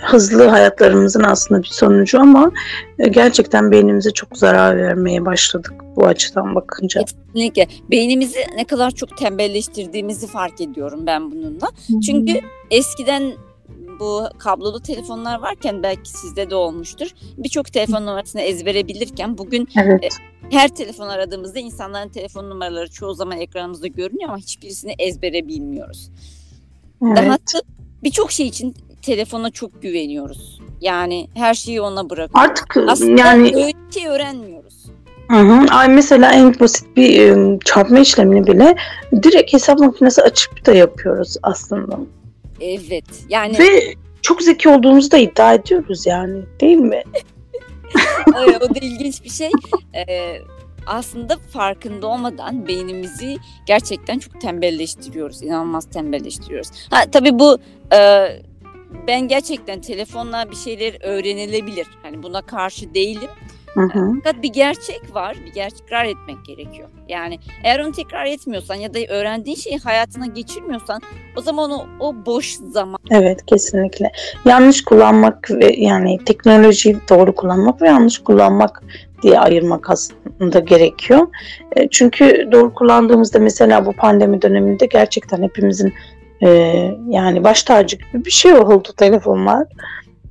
hızlı 0.00 0.46
hayatlarımızın 0.46 1.22
aslında 1.22 1.62
bir 1.62 1.68
sonucu 1.68 2.20
ama 2.20 2.50
e, 2.98 3.08
gerçekten 3.08 3.70
beynimize 3.70 4.10
çok 4.10 4.36
zarar 4.36 4.76
vermeye 4.76 5.26
başladık 5.26 5.72
bu 5.96 6.06
açıdan 6.06 6.54
bakınca. 6.54 7.04
Kesinlikle. 7.04 7.66
Beynimizi 7.90 8.38
ne 8.56 8.64
kadar 8.64 8.90
çok 8.90 9.18
tembelleştirdiğimizi 9.18 10.26
fark 10.26 10.60
ediyorum 10.60 11.06
ben 11.06 11.32
bununla. 11.32 11.68
Çünkü 12.06 12.40
eskiden 12.70 13.32
bu 14.00 14.24
kablolu 14.38 14.80
telefonlar 14.80 15.40
varken 15.40 15.82
belki 15.82 16.10
sizde 16.10 16.50
de 16.50 16.54
olmuştur. 16.54 17.08
Birçok 17.38 17.72
telefon 17.72 18.02
numarasını 18.02 18.42
ezbere 18.42 18.88
bilirken 18.88 19.38
bugün 19.38 19.68
evet. 19.76 20.16
her 20.50 20.68
telefon 20.68 21.08
aradığımızda 21.08 21.58
insanların 21.58 22.08
telefon 22.08 22.50
numaraları 22.50 22.90
çoğu 22.90 23.14
zaman 23.14 23.38
ekranımızda 23.38 23.86
görünüyor 23.86 24.28
ama 24.28 24.38
hiçbirisini 24.38 24.94
ezbere 24.98 25.48
bilmiyoruz. 25.48 26.10
Evet. 27.02 27.16
Dahası 27.16 27.62
birçok 28.02 28.32
şey 28.32 28.46
için 28.46 28.74
telefona 29.02 29.50
çok 29.50 29.82
güveniyoruz. 29.82 30.60
Yani 30.80 31.28
her 31.34 31.54
şeyi 31.54 31.80
ona 31.80 32.10
bırakıyoruz. 32.10 32.50
Artık 32.50 32.76
Aslında 32.88 33.20
yani 33.20 33.56
öyle 33.56 33.72
şey 33.94 34.06
öğrenmiyoruz. 34.06 34.84
Hı 35.28 35.36
hı. 35.36 35.66
Ay 35.70 35.88
mesela 35.88 36.32
en 36.32 36.60
basit 36.60 36.96
bir 36.96 37.34
çarpma 37.60 37.98
işlemini 37.98 38.46
bile 38.46 38.76
direkt 39.22 39.52
hesap 39.52 39.78
makinesi 39.78 40.22
açıp 40.22 40.66
da 40.66 40.72
yapıyoruz 40.72 41.36
aslında. 41.42 41.98
Evet. 42.60 43.04
Yani 43.28 43.58
Ve 43.58 43.94
çok 44.22 44.42
zeki 44.42 44.68
olduğumuzu 44.68 45.10
da 45.10 45.18
iddia 45.18 45.54
ediyoruz 45.54 46.06
yani 46.06 46.42
değil 46.60 46.78
mi? 46.78 47.02
O 48.60 48.74
da 48.74 48.78
ilginç 48.80 49.24
bir 49.24 49.30
şey. 49.30 49.50
Ee, 49.94 50.38
aslında 50.86 51.36
farkında 51.36 52.06
olmadan 52.06 52.68
beynimizi 52.68 53.36
gerçekten 53.66 54.18
çok 54.18 54.40
tembelleştiriyoruz. 54.40 55.42
İnanılmaz 55.42 55.90
tembelleştiriyoruz. 55.90 56.70
Ha 56.90 57.04
tabii 57.12 57.38
bu 57.38 57.58
e, 57.94 58.28
ben 59.06 59.28
gerçekten 59.28 59.80
telefonla 59.80 60.50
bir 60.50 60.56
şeyler 60.56 60.96
öğrenilebilir. 61.02 61.86
Hani 62.02 62.22
buna 62.22 62.42
karşı 62.42 62.94
değilim. 62.94 63.30
Hı 63.74 63.80
hı. 63.80 64.12
Fakat 64.24 64.42
bir 64.42 64.48
gerçek 64.48 65.14
var. 65.14 65.36
Bir 65.46 65.52
gerçek 65.52 65.78
tekrar 65.78 66.04
etmek 66.04 66.44
gerekiyor. 66.44 66.88
Yani 67.08 67.38
eğer 67.64 67.80
onu 67.80 67.92
tekrar 67.92 68.26
etmiyorsan 68.26 68.74
ya 68.74 68.94
da 68.94 68.98
öğrendiğin 69.08 69.56
şeyi 69.56 69.78
hayatına 69.78 70.26
geçirmiyorsan 70.26 71.02
o 71.36 71.40
zaman 71.40 71.70
o, 71.70 71.86
o 72.00 72.26
boş 72.26 72.52
zaman 72.52 72.98
Evet 73.10 73.46
kesinlikle. 73.46 74.12
Yanlış 74.44 74.84
kullanmak 74.84 75.50
ve 75.50 75.74
yani 75.76 76.18
teknolojiyi 76.24 76.96
doğru 77.10 77.34
kullanmak 77.34 77.82
ve 77.82 77.88
yanlış 77.88 78.18
kullanmak 78.18 78.82
diye 79.22 79.40
ayırmak 79.40 79.90
aslında 79.90 80.58
gerekiyor. 80.58 81.28
E, 81.76 81.88
Çünkü 81.88 82.48
doğru 82.52 82.74
kullandığımızda 82.74 83.38
mesela 83.38 83.86
bu 83.86 83.92
pandemi 83.92 84.42
döneminde 84.42 84.86
gerçekten 84.86 85.42
hepimizin 85.42 85.92
e, 86.42 86.48
yani 87.08 87.44
baş 87.44 87.62
tacı 87.62 87.96
gibi 87.96 88.24
bir 88.24 88.30
şey 88.30 88.52
oldu 88.52 88.88
telefonlar, 88.96 89.66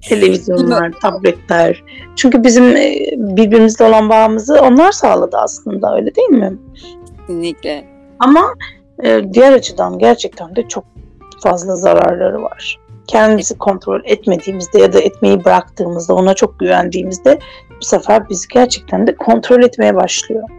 televizyonlar, 0.10 0.91
tabletler. 1.01 1.84
Çünkü 2.15 2.44
bizim 2.44 2.77
e, 2.77 2.96
birbirimizle 3.17 3.86
olan 3.86 4.10
bağımızı 4.10 4.62
onlar 4.62 4.91
sağladı 4.91 5.38
aslında 5.38 5.96
öyle 5.96 6.15
değil 6.15 6.29
mi? 6.29 6.58
kesinlikle 7.27 7.86
Ama 8.20 8.53
e, 9.03 9.34
diğer 9.34 9.53
açıdan 9.53 10.00
gerçekten 10.00 10.56
de 10.56 10.67
çok 10.67 10.84
fazla 11.44 11.75
zararları 11.75 12.44
var. 12.44 12.79
Kendimizi 13.08 13.58
kontrol 13.58 14.01
etmediğimizde 14.03 14.79
ya 14.79 14.94
da 14.94 15.00
etmeyi 15.01 15.46
bıraktığımızda, 15.46 16.13
ona 16.13 16.34
çok 16.34 16.60
güvendiğimizde 16.60 17.39
bu 17.81 17.86
sefer 17.86 18.29
bizi 18.29 18.48
gerçekten 18.48 19.07
de 19.07 19.15
kontrol 19.15 19.63
etmeye 19.63 19.96
başlıyor. 19.96 20.50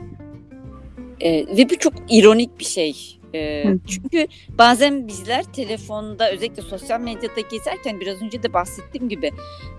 Ee, 1.21 1.47
ve 1.57 1.71
bu 1.71 1.79
çok 1.79 1.93
ironik 2.09 2.61
bir 2.61 2.65
şey. 2.65 3.19
Hı. 3.35 3.79
çünkü 3.87 4.27
bazen 4.59 5.09
bizler 5.09 5.45
telefonda 5.45 6.31
özellikle 6.31 6.63
sosyal 6.63 7.01
medyada 7.01 7.41
gezerken 7.41 8.01
biraz 8.01 8.23
önce 8.23 8.43
de 8.43 8.53
bahsettiğim 8.53 9.09
gibi 9.09 9.33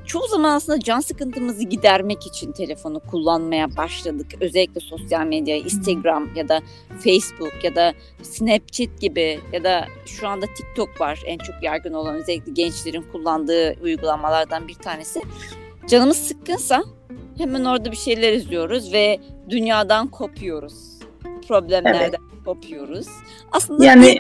çoğu 0.06 0.28
zaman 0.28 0.56
aslında 0.56 0.80
can 0.80 1.00
sıkıntımızı 1.00 1.64
gidermek 1.64 2.28
için 2.28 2.52
telefonu 2.52 3.00
kullanmaya 3.00 3.78
başladık. 3.78 4.28
Özellikle 4.40 4.82
sosyal 4.82 5.26
medya, 5.26 5.56
Instagram 5.56 6.30
ya 6.36 6.50
da 6.50 6.62
Facebook 7.04 7.64
ya 7.64 7.76
da 7.76 7.94
Snapchat 8.22 9.02
gibi 9.02 9.40
ya 9.54 9.64
da 9.64 9.88
şu 10.06 10.28
anda 10.28 10.46
TikTok 10.46 11.02
var 11.02 11.24
en 11.26 11.38
çok 11.38 11.56
yaygın 11.62 11.94
olan 11.94 12.16
özellikle 12.16 12.52
gençlerin 12.52 13.06
kullandığı 13.12 13.76
uygulamalardan 13.82 14.68
bir 14.68 14.74
tanesi. 14.74 15.22
Canımız 15.88 16.18
sıkkınsa 16.18 16.84
hemen 17.40 17.66
orada 17.66 17.92
bir 17.92 17.98
şeyler 17.98 18.34
izliyoruz 18.34 18.94
ve 18.94 19.20
dünyadan 19.50 20.08
kopuyoruz. 20.08 20.74
Problemlerden 21.48 22.22
kopuyoruz. 22.46 23.08
Aslında 23.52 23.86
Yani 23.86 24.20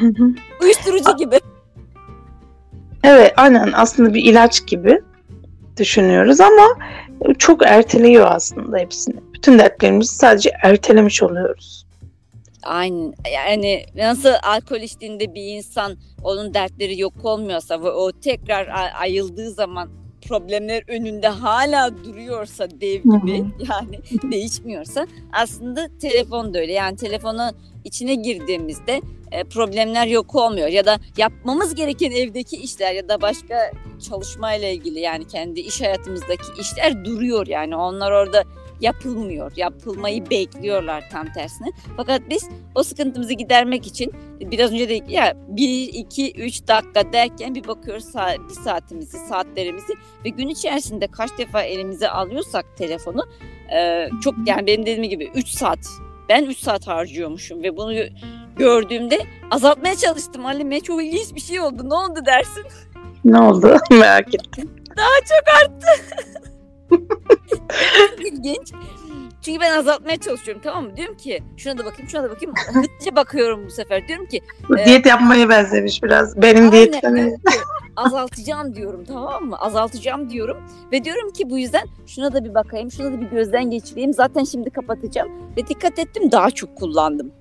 uyuşturucu 0.62 1.16
gibi. 1.16 1.40
evet 3.04 3.32
aynen 3.36 3.72
aslında 3.74 4.14
bir 4.14 4.24
ilaç 4.24 4.66
gibi 4.66 5.00
düşünüyoruz 5.76 6.40
ama 6.40 6.66
çok 7.38 7.66
erteliyor 7.66 8.26
aslında 8.30 8.78
hepsini. 8.78 9.16
Bütün 9.32 9.58
dertlerimizi 9.58 10.14
sadece 10.16 10.50
ertelemiş 10.62 11.22
oluyoruz. 11.22 11.86
Aynen. 12.62 13.14
Yani 13.34 13.84
nasıl 13.94 14.32
alkol 14.42 14.80
içtiğinde 14.80 15.34
bir 15.34 15.42
insan 15.56 15.96
onun 16.24 16.54
dertleri 16.54 17.00
yok 17.00 17.12
olmuyorsa 17.24 17.82
ve 17.82 17.90
o 17.90 18.12
tekrar 18.12 18.68
ayıldığı 19.00 19.50
zaman 19.50 19.88
problemler 20.22 20.82
önünde 20.88 21.28
hala 21.28 22.04
duruyorsa 22.04 22.70
dev 22.70 23.02
gibi 23.02 23.44
yani 23.70 24.00
değişmiyorsa 24.30 25.06
aslında 25.32 25.88
telefon 26.00 26.54
da 26.54 26.58
öyle. 26.58 26.72
Yani 26.72 26.96
telefonun 26.96 27.52
içine 27.84 28.14
girdiğimizde 28.14 29.00
e, 29.32 29.44
problemler 29.44 30.06
yok 30.06 30.34
olmuyor. 30.34 30.68
Ya 30.68 30.86
da 30.86 30.98
yapmamız 31.16 31.74
gereken 31.74 32.10
evdeki 32.10 32.56
işler 32.56 32.92
ya 32.94 33.08
da 33.08 33.20
başka 33.20 33.72
çalışmayla 34.08 34.68
ilgili 34.68 35.00
yani 35.00 35.26
kendi 35.26 35.60
iş 35.60 35.80
hayatımızdaki 35.80 36.60
işler 36.60 37.04
duruyor 37.04 37.46
yani. 37.46 37.76
Onlar 37.76 38.12
orada 38.12 38.44
yapılmıyor. 38.80 39.52
Yapılmayı 39.56 40.30
bekliyorlar 40.30 41.04
tam 41.12 41.32
tersine. 41.32 41.68
Fakat 41.96 42.22
biz 42.30 42.48
o 42.74 42.82
sıkıntımızı 42.82 43.32
gidermek 43.32 43.86
için 43.86 44.12
biraz 44.40 44.72
önce 44.72 44.88
dedik 44.88 45.10
ya 45.10 45.34
1, 45.48 45.88
2, 45.92 46.32
3 46.32 46.68
dakika 46.68 47.12
derken 47.12 47.54
bir 47.54 47.68
bakıyoruz 47.68 48.04
saat, 48.04 48.38
bir 48.38 48.54
saatimizi, 48.54 49.18
saatlerimizi 49.18 49.92
ve 50.24 50.28
gün 50.28 50.48
içerisinde 50.48 51.06
kaç 51.06 51.30
defa 51.38 51.62
elimize 51.62 52.08
alıyorsak 52.08 52.76
telefonu 52.76 53.28
e, 53.76 54.08
çok 54.24 54.34
yani 54.46 54.66
benim 54.66 54.86
dediğim 54.86 55.10
gibi 55.10 55.30
3 55.34 55.48
saat 55.48 55.78
ben 56.28 56.44
3 56.44 56.58
saat 56.58 56.86
harcıyormuşum 56.86 57.62
ve 57.62 57.76
bunu 57.76 57.94
gö- 57.94 58.12
gördüğümde 58.56 59.18
azaltmaya 59.50 59.96
çalıştım 59.96 60.44
Halime. 60.44 60.80
Çok 60.80 61.04
ilginç 61.04 61.34
bir 61.34 61.40
şey 61.40 61.60
oldu. 61.60 61.88
Ne 61.90 61.94
oldu 61.94 62.26
dersin? 62.26 62.64
Ne 63.24 63.40
oldu? 63.40 63.76
Merak 63.90 64.34
ettim. 64.34 64.70
Daha 64.96 65.18
çok 65.28 65.48
arttı. 65.62 65.86
İlginç. 68.18 68.72
Çünkü 69.42 69.60
ben 69.60 69.78
azaltmaya 69.78 70.16
çalışıyorum 70.16 70.62
tamam 70.64 70.84
mı? 70.84 70.96
Diyorum 70.96 71.16
ki 71.16 71.42
şuna 71.56 71.78
da 71.78 71.84
bakayım 71.84 72.08
şuna 72.08 72.22
da 72.22 72.30
bakayım. 72.30 72.54
Hızlıca 72.66 73.16
bakıyorum 73.16 73.66
bu 73.66 73.70
sefer. 73.70 74.08
Diyorum 74.08 74.26
ki 74.26 74.40
Bu 74.68 74.78
Ee, 74.78 74.84
diyet 74.84 75.06
yapmaya 75.06 75.48
benzemiş 75.48 76.02
biraz. 76.02 76.42
Benim 76.42 76.70
ki, 76.70 76.92
azaltacağım 77.96 78.74
diyorum 78.74 79.04
tamam 79.04 79.44
mı? 79.44 79.56
Azaltacağım 79.56 80.30
diyorum. 80.30 80.56
Ve 80.92 81.04
diyorum 81.04 81.30
ki 81.30 81.50
bu 81.50 81.58
yüzden 81.58 81.86
şuna 82.06 82.32
da 82.32 82.44
bir 82.44 82.54
bakayım, 82.54 82.90
şuna 82.90 83.12
da 83.12 83.20
bir 83.20 83.26
gözden 83.26 83.70
geçireyim. 83.70 84.12
Zaten 84.12 84.44
şimdi 84.44 84.70
kapatacağım. 84.70 85.28
Ve 85.56 85.66
dikkat 85.66 85.98
ettim 85.98 86.32
daha 86.32 86.50
çok 86.50 86.76
kullandım. 86.76 87.32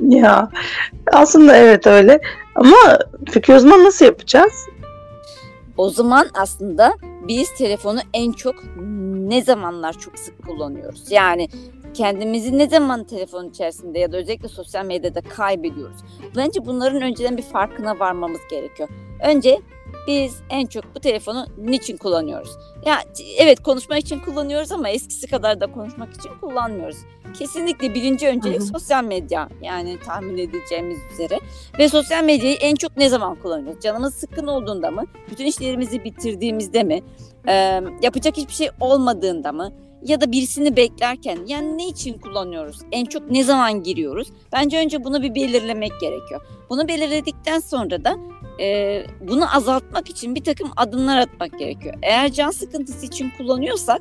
Ya 0.00 0.50
aslında 1.12 1.56
evet 1.56 1.86
öyle. 1.86 2.20
Ama 2.54 2.76
peki 3.32 3.54
o 3.54 3.58
zaman 3.58 3.84
nasıl 3.84 4.04
yapacağız? 4.04 4.52
O 5.76 5.90
zaman 5.90 6.28
aslında 6.34 6.94
biz 7.28 7.54
telefonu 7.54 8.00
en 8.14 8.32
çok 8.32 8.54
ne 9.06 9.42
zamanlar 9.42 9.92
çok 9.92 10.18
sık 10.18 10.46
kullanıyoruz? 10.46 11.10
Yani 11.10 11.48
kendimizi 11.94 12.58
ne 12.58 12.68
zaman 12.68 13.04
telefon 13.04 13.48
içerisinde 13.48 13.98
ya 13.98 14.12
da 14.12 14.16
özellikle 14.16 14.48
sosyal 14.48 14.84
medyada 14.84 15.20
kaybediyoruz? 15.20 15.96
Bence 16.36 16.66
bunların 16.66 17.02
önceden 17.02 17.36
bir 17.36 17.42
farkına 17.42 17.98
varmamız 17.98 18.40
gerekiyor. 18.50 18.88
Önce 19.22 19.60
biz 20.06 20.36
en 20.50 20.66
çok 20.66 20.94
bu 20.94 21.00
telefonu 21.00 21.46
niçin 21.58 21.96
kullanıyoruz? 21.96 22.50
Ya 22.86 23.02
evet 23.38 23.62
konuşmak 23.62 23.98
için 23.98 24.20
kullanıyoruz 24.20 24.72
ama 24.72 24.88
eskisi 24.88 25.26
kadar 25.26 25.60
da 25.60 25.72
konuşmak 25.72 26.14
için 26.14 26.30
kullanmıyoruz. 26.40 26.96
Kesinlikle 27.38 27.94
birinci 27.94 28.28
öncelik 28.28 28.60
Hı 28.60 28.62
hı. 28.62 28.66
sosyal 28.66 29.04
medya 29.04 29.48
yani 29.62 29.98
tahmin 30.06 30.38
edeceğimiz 30.38 30.98
üzere. 31.12 31.40
Ve 31.78 31.88
sosyal 31.88 32.24
medyayı 32.24 32.56
en 32.56 32.74
çok 32.74 32.96
ne 32.96 33.08
zaman 33.08 33.34
kullanıyoruz? 33.34 33.82
Canımız 33.82 34.14
sıkkın 34.14 34.46
olduğunda 34.46 34.90
mı? 34.90 35.04
Bütün 35.30 35.44
işlerimizi 35.44 36.04
bitirdiğimizde 36.04 36.82
mi? 36.82 37.02
Ee, 37.48 37.80
yapacak 38.02 38.36
hiçbir 38.36 38.52
şey 38.52 38.70
olmadığında 38.80 39.52
mı? 39.52 39.72
Ya 40.02 40.20
da 40.20 40.32
birisini 40.32 40.76
beklerken 40.76 41.38
yani 41.46 41.78
ne 41.78 41.88
için 41.88 42.18
kullanıyoruz? 42.18 42.78
En 42.92 43.04
çok 43.04 43.30
ne 43.30 43.44
zaman 43.44 43.82
giriyoruz? 43.82 44.28
Bence 44.52 44.78
önce 44.78 45.04
bunu 45.04 45.22
bir 45.22 45.34
belirlemek 45.34 46.00
gerekiyor. 46.00 46.40
Bunu 46.70 46.88
belirledikten 46.88 47.60
sonra 47.60 48.04
da 48.04 48.16
e, 48.60 49.02
bunu 49.20 49.56
azaltmak 49.56 50.10
için 50.10 50.34
bir 50.34 50.44
takım 50.44 50.70
adımlar 50.76 51.16
atmak 51.16 51.58
gerekiyor. 51.58 51.94
Eğer 52.02 52.32
can 52.32 52.50
sıkıntısı 52.50 53.06
için 53.06 53.32
kullanıyorsak 53.38 54.00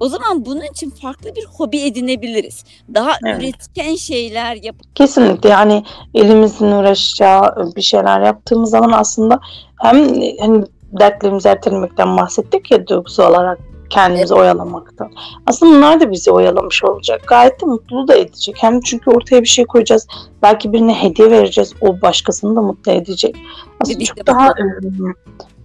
o 0.00 0.08
zaman 0.08 0.44
bunun 0.44 0.62
için 0.72 0.90
farklı 0.90 1.36
bir 1.36 1.44
hobi 1.44 1.80
edinebiliriz. 1.80 2.64
Daha 2.94 3.10
Evet. 3.24 3.42
üretken 3.42 3.94
şeyler 3.94 4.56
yapıp 4.62 4.96
Kesinlikle 4.96 5.48
yani 5.48 5.84
elimizin 6.14 6.66
uğraşacağı 6.66 7.72
bir 7.76 7.82
şeyler 7.82 8.20
yaptığımız 8.20 8.70
zaman 8.70 8.92
aslında 8.92 9.40
hem 9.82 9.96
hani 10.40 10.64
dertlerimizi 10.92 11.48
ertelemekten 11.48 12.16
bahsettik 12.16 12.70
ya 12.70 12.86
duygusal 12.86 13.30
olarak 13.30 13.58
kendimizi 13.94 14.34
oyalamaktan. 14.34 15.10
Aslında 15.46 15.76
bunlar 15.76 16.00
da 16.00 16.10
bizi 16.10 16.30
oyalamış 16.30 16.84
olacak. 16.84 17.22
Gayet 17.26 17.60
de 17.62 17.66
mutlu 17.66 18.08
da 18.08 18.14
edecek. 18.16 18.56
Hem 18.58 18.80
çünkü 18.80 19.10
ortaya 19.10 19.42
bir 19.42 19.48
şey 19.48 19.64
koyacağız. 19.64 20.06
Belki 20.42 20.72
birine 20.72 21.02
hediye 21.02 21.30
vereceğiz. 21.30 21.74
O 21.80 22.00
başkasını 22.02 22.56
da 22.56 22.60
mutlu 22.62 22.92
edecek. 22.92 23.36
Aslında 23.80 23.98
Birlikte 23.98 24.14
çok 24.16 24.26
daha 24.26 24.48
ım, 24.48 25.14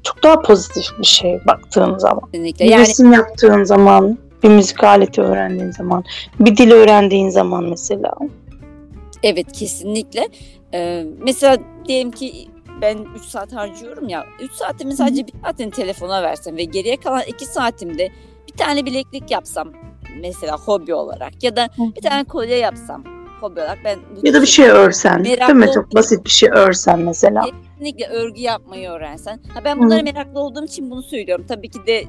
çok 0.03 0.23
daha 0.23 0.41
pozitif 0.41 0.99
bir 0.99 1.05
şey 1.05 1.39
baktığın 1.47 1.97
zaman. 1.97 2.21
kesinlikle. 2.31 2.65
Bir 2.65 2.69
Yani 2.69 2.81
resim 2.81 3.13
yaptığın 3.13 3.63
zaman, 3.63 4.17
bir 4.43 4.49
müzik 4.49 4.83
aleti 4.83 5.21
öğrendiğin 5.21 5.71
zaman, 5.71 6.03
bir 6.39 6.57
dil 6.57 6.71
öğrendiğin 6.71 7.29
zaman 7.29 7.63
mesela. 7.63 8.11
Evet 9.23 9.51
kesinlikle. 9.51 10.27
Ee, 10.73 11.05
mesela 11.23 11.57
diyelim 11.87 12.11
ki 12.11 12.47
ben 12.81 12.97
3 13.15 13.23
saat 13.23 13.53
harcıyorum 13.53 14.09
ya. 14.09 14.25
3 14.41 14.51
saatimi 14.51 14.93
sadece 14.95 15.27
bir 15.27 15.33
saatini 15.43 15.71
telefona 15.71 16.23
versem 16.23 16.57
ve 16.57 16.63
geriye 16.63 16.97
kalan 16.97 17.21
2 17.27 17.45
saatimde 17.45 18.11
bir 18.47 18.57
tane 18.57 18.85
bileklik 18.85 19.31
yapsam 19.31 19.73
mesela 20.21 20.57
hobi 20.57 20.93
olarak 20.93 21.43
ya 21.43 21.55
da 21.55 21.69
bir 21.95 22.01
tane 22.01 22.23
kolye 22.23 22.55
yapsam 22.57 23.03
hobi 23.41 23.59
olarak 23.59 23.79
ben 23.85 23.99
Ya 24.23 24.33
da 24.33 24.41
bir 24.41 24.47
şey 24.47 24.65
örsen. 24.69 25.21
Meraklı 25.21 25.53
Değil 25.55 25.67
mi? 25.67 25.73
Çok 25.73 25.95
basit 25.95 26.25
bir 26.25 26.29
şey 26.29 26.49
örsen 26.49 26.99
mesela. 26.99 27.45
kesinlikle 27.77 28.07
örgü 28.07 28.41
yapmayı 28.41 28.89
öğrensen. 28.89 29.39
Ha 29.53 29.63
ben 29.65 29.79
bunlara 29.79 30.01
meraklı 30.01 30.39
olduğum 30.39 30.65
için 30.65 30.91
bunu 30.91 31.03
söylüyorum. 31.03 31.45
Tabii 31.47 31.69
ki 31.69 31.79
de 31.87 32.03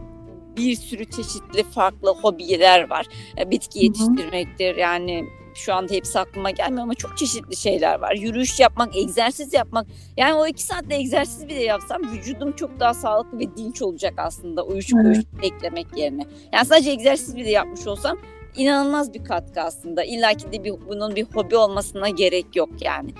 bir 0.56 0.76
sürü 0.76 1.04
çeşitli 1.04 1.62
farklı 1.74 2.10
hobiler 2.10 2.90
var. 2.90 3.06
E, 3.38 3.50
Bitki 3.50 3.78
Hı 3.78 3.80
hı. 3.80 3.84
yetiştirmektir 3.84 4.76
yani 4.76 5.24
şu 5.54 5.74
anda 5.74 5.94
hepsi 5.94 6.18
aklıma 6.18 6.50
gelmiyor 6.50 6.82
ama 6.82 6.94
çok 6.94 7.18
çeşitli 7.18 7.56
şeyler 7.56 8.00
var. 8.00 8.14
Yürüyüş 8.14 8.60
yapmak, 8.60 8.96
egzersiz 8.96 9.54
yapmak. 9.54 9.86
Yani 10.16 10.34
o 10.34 10.46
iki 10.46 10.62
saatte 10.62 10.94
egzersiz 10.94 11.48
bile 11.48 11.62
yapsam 11.62 12.02
vücudum 12.12 12.52
çok 12.52 12.80
daha 12.80 12.94
sağlıklı 12.94 13.38
ve 13.38 13.56
dinç 13.56 13.82
olacak 13.82 14.14
aslında 14.16 14.64
uyuşuk 14.64 14.98
Evet. 15.04 15.06
uyuşuk 15.16 15.42
beklemek 15.42 15.86
yerine. 15.96 16.26
Yani 16.52 16.66
sadece 16.66 16.90
egzersiz 16.90 17.36
bile 17.36 17.50
yapmış 17.50 17.86
olsam 17.86 18.18
inanılmaz 18.56 19.14
bir 19.14 19.24
katkı 19.24 19.60
aslında. 19.60 20.04
İlla 20.04 20.34
ki 20.34 20.52
de 20.52 20.64
bir, 20.64 20.74
bunun 20.88 21.16
bir 21.16 21.24
hobi 21.34 21.56
olmasına 21.56 22.08
gerek 22.08 22.56
yok 22.56 22.68
yani. 22.80 23.10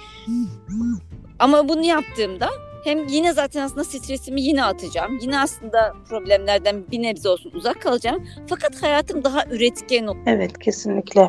Ama 1.39 1.69
bunu 1.69 1.85
yaptığımda 1.85 2.49
hem 2.85 3.07
yine 3.07 3.33
zaten 3.33 3.63
aslında 3.63 3.85
stresimi 3.85 4.43
yine 4.43 4.65
atacağım. 4.65 5.19
Yine 5.23 5.41
aslında 5.41 5.95
problemlerden 6.09 6.85
bir 6.91 7.03
nebze 7.03 7.29
olsun 7.29 7.51
uzak 7.55 7.83
kalacağım. 7.83 8.27
Fakat 8.49 8.83
hayatım 8.83 9.25
daha 9.25 9.45
üretken 9.51 10.07
olacak. 10.07 10.25
Evet 10.27 10.59
kesinlikle. 10.59 11.29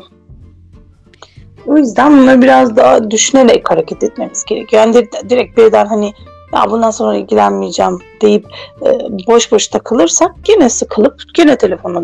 O 1.67 1.77
yüzden 1.77 2.17
bunları 2.17 2.41
biraz 2.41 2.75
daha 2.75 3.11
düşünerek 3.11 3.71
hareket 3.71 4.03
etmemiz 4.03 4.45
gerekiyor. 4.45 4.81
Yani 4.81 4.95
di- 4.95 5.29
direkt 5.29 5.57
birden 5.57 5.85
hani 5.85 6.13
ya 6.53 6.71
bundan 6.71 6.91
sonra 6.91 7.17
ilgilenmeyeceğim 7.17 7.99
deyip 8.21 8.45
e, 8.81 8.87
boş 9.27 9.51
boş 9.51 9.67
takılırsak 9.67 10.31
gene 10.43 10.69
sıkılıp 10.69 11.21
gene 11.33 11.57
telefona 11.57 12.03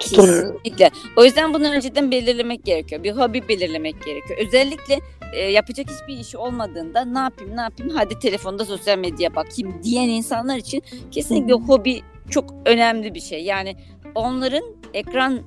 tutunuruz. 0.00 0.40
Kesinlikle. 0.40 0.90
O 1.16 1.24
yüzden 1.24 1.54
bunu 1.54 1.68
önceden 1.68 2.10
belirlemek 2.10 2.64
gerekiyor. 2.64 3.02
Bir 3.02 3.12
hobi 3.12 3.48
belirlemek 3.48 4.04
gerekiyor. 4.04 4.38
Özellikle 4.46 5.00
e, 5.32 5.40
yapacak 5.40 5.86
hiçbir 5.90 6.20
işi 6.20 6.38
olmadığında 6.38 7.04
ne 7.04 7.18
yapayım 7.18 7.56
ne 7.56 7.60
yapayım 7.60 7.92
hadi 7.96 8.18
telefonda 8.18 8.64
sosyal 8.64 8.98
medya 8.98 9.34
bakayım 9.34 9.74
diyen 9.82 10.08
insanlar 10.08 10.56
için 10.56 10.82
kesinlikle 11.10 11.52
hobi 11.52 12.00
çok 12.30 12.44
önemli 12.66 13.14
bir 13.14 13.20
şey. 13.20 13.44
Yani 13.44 13.76
onların 14.14 14.64
ekran 14.94 15.40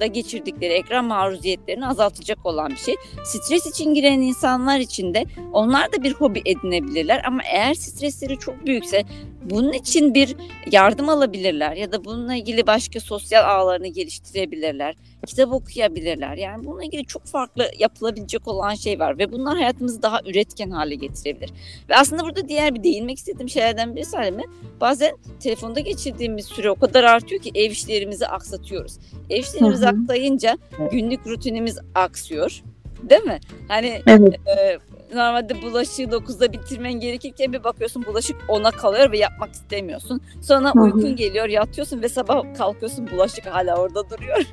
da 0.00 0.06
geçirdikleri 0.06 0.72
ekran 0.72 1.04
maruziyetlerini 1.04 1.86
azaltacak 1.86 2.46
olan 2.46 2.70
bir 2.70 2.76
şey. 2.76 2.94
Stres 3.24 3.66
için 3.66 3.94
giren 3.94 4.20
insanlar 4.20 4.80
için 4.80 5.14
de 5.14 5.24
onlar 5.52 5.92
da 5.92 6.02
bir 6.02 6.12
hobi 6.12 6.42
edinebilirler 6.44 7.22
ama 7.26 7.42
eğer 7.52 7.74
stresleri 7.74 8.38
çok 8.38 8.66
büyükse 8.66 9.04
bunun 9.50 9.72
için 9.72 10.14
bir 10.14 10.36
yardım 10.72 11.08
alabilirler 11.08 11.72
ya 11.72 11.92
da 11.92 12.04
bununla 12.04 12.34
ilgili 12.34 12.66
başka 12.66 13.00
sosyal 13.00 13.44
ağlarını 13.44 13.88
geliştirebilirler. 13.88 14.94
Kitap 15.26 15.52
okuyabilirler. 15.52 16.36
Yani 16.36 16.64
bununla 16.64 16.84
ilgili 16.84 17.06
çok 17.06 17.26
farklı 17.26 17.70
yapılabilecek 17.78 18.48
olan 18.48 18.74
şey 18.74 18.98
var 18.98 19.18
ve 19.18 19.32
bunlar 19.32 19.56
hayatımızı 19.56 20.02
daha 20.02 20.20
üretken 20.26 20.70
hale 20.70 20.94
getirebilir. 20.94 21.50
Ve 21.88 21.96
aslında 21.96 22.22
burada 22.22 22.48
diğer 22.48 22.74
bir 22.74 22.82
değinmek 22.82 23.18
istediğim 23.18 23.48
şeylerden 23.48 23.96
birisi 23.96 24.16
Halime, 24.16 24.42
bazen 24.80 25.16
telefonda 25.40 25.80
geçirdiğimiz 25.80 26.46
süre 26.46 26.70
o 26.70 26.74
kadar 26.74 27.04
artıyor 27.04 27.42
ki 27.42 27.50
ev 27.54 27.70
işlerimizi 27.70 28.26
aksatıyoruz. 28.26 28.98
Ev 29.30 29.35
işlerimizi 29.38 29.86
Hı 29.86 29.90
hı. 29.90 29.96
aksayınca 30.02 30.58
günlük 30.92 31.26
rutinimiz 31.26 31.78
aksıyor. 31.94 32.62
Değil 33.02 33.22
mi? 33.22 33.40
Hani 33.68 34.02
Evet. 34.06 34.40
e, 34.46 34.78
normalde 35.14 35.62
bulaşığı 35.62 36.02
9'da 36.02 36.52
bitirmen 36.52 36.92
gerekirken 36.92 37.52
bir 37.52 37.64
bakıyorsun 37.64 38.04
bulaşık 38.06 38.36
10'a 38.48 38.70
kalıyor 38.70 39.12
ve 39.12 39.18
yapmak 39.18 39.52
istemiyorsun. 39.52 40.20
Sonra 40.42 40.74
Hı 40.74 40.78
hı. 40.78 40.82
uykun 40.82 41.16
geliyor, 41.16 41.48
yatıyorsun 41.48 42.02
ve 42.02 42.08
sabah 42.08 42.54
kalkıyorsun 42.58 43.08
bulaşık 43.12 43.46
hala 43.46 43.76
orada 43.76 44.10
duruyor. 44.10 44.38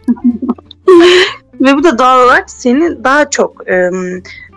Ve 1.61 1.75
bu 1.75 1.83
da 1.83 1.97
doğal 1.97 2.25
olarak 2.25 2.51
seni 2.51 3.03
daha 3.03 3.29
çok 3.29 3.69
e, 3.69 3.89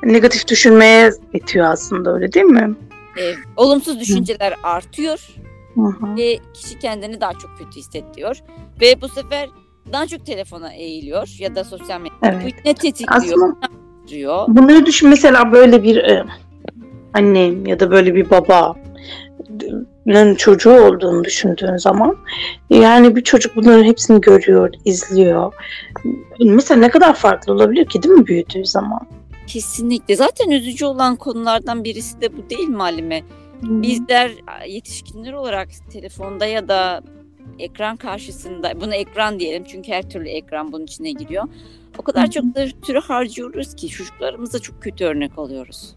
negatif 0.03 0.49
düşünmeye 0.49 1.11
itiyor 1.33 1.67
aslında 1.67 2.15
öyle 2.15 2.33
değil 2.33 2.47
mi? 2.47 2.75
E, 3.19 3.35
olumsuz 3.57 4.01
düşünceler 4.01 4.55
artıyor 4.63 5.29
Hı 5.75 5.81
hı. 5.81 6.17
ve 6.17 6.39
kişi 6.55 6.79
kendini 6.79 7.21
daha 7.21 7.33
çok 7.33 7.59
kötü 7.59 7.77
hissediyor 7.77 8.43
ve 8.81 9.01
bu 9.01 9.09
sefer 9.09 9.49
daha 9.93 10.07
çok 10.07 10.27
telefona 10.27 10.73
eğiliyor 10.73 11.37
ya 11.39 11.55
da 11.55 11.65
sosyal 11.65 12.01
medya. 12.01 12.17
Evet. 12.23 12.43
Bu 12.43 12.69
ne 12.69 12.75
tetikliyor, 12.75 13.17
Aslında-? 13.17 13.57
Bunları 14.49 14.87
düşün 14.87 15.09
mesela 15.09 15.53
böyle 15.53 15.83
bir 15.83 15.97
e, 15.97 16.25
anne 17.15 17.53
ya 17.67 17.81
da 17.81 17.91
böyle 17.91 18.15
bir 18.15 18.31
babanın 18.31 20.35
çocuğu 20.35 20.73
olduğunu 20.73 21.25
düşündüğün 21.25 21.77
zaman 21.77 22.17
yani 22.71 23.17
bir 23.17 23.25
çocuk 23.25 23.57
bunların 23.57 23.85
hepsini 23.85 24.21
görüyor, 24.21 24.75
izliyor. 24.85 25.53
Mesela 26.41 26.81
ne 26.81 26.91
kadar 26.91 27.15
farklı 27.15 27.53
olabilir 27.53 27.87
ki 27.87 28.03
değil 28.03 28.15
mi 28.15 28.27
büyüdüğü 28.27 28.65
zaman? 28.65 29.01
Kesinlikle. 29.47 30.17
Zaten 30.17 30.51
üzücü 30.51 30.85
olan 30.85 31.17
konulardan 31.17 31.85
birisi 31.85 32.21
de 32.21 32.37
bu 32.37 32.51
değil 32.51 32.69
mi 32.69 32.77
Halime? 32.77 33.23
Bizler 33.63 34.31
yetişkinler 34.67 35.33
olarak 35.33 35.69
telefonda 35.93 36.47
ya 36.47 36.69
da 36.69 37.03
ekran 37.59 37.97
karşısında, 37.97 38.81
bunu 38.81 38.95
ekran 38.95 39.41
diyelim 39.41 39.65
çünkü 39.65 39.93
her 39.93 40.11
türlü 40.11 40.29
ekran 40.29 40.73
bunun 40.73 40.85
içine 40.85 41.13
giriyor. 41.13 41.45
O 41.99 42.03
kadar 42.03 42.31
çok 42.31 42.45
da 42.45 42.67
süre 42.87 42.99
harcıyoruz 42.99 43.75
ki 43.75 43.89
çocuklarımıza 43.89 44.59
çok 44.59 44.83
kötü 44.83 45.05
örnek 45.05 45.39
oluyoruz. 45.39 45.97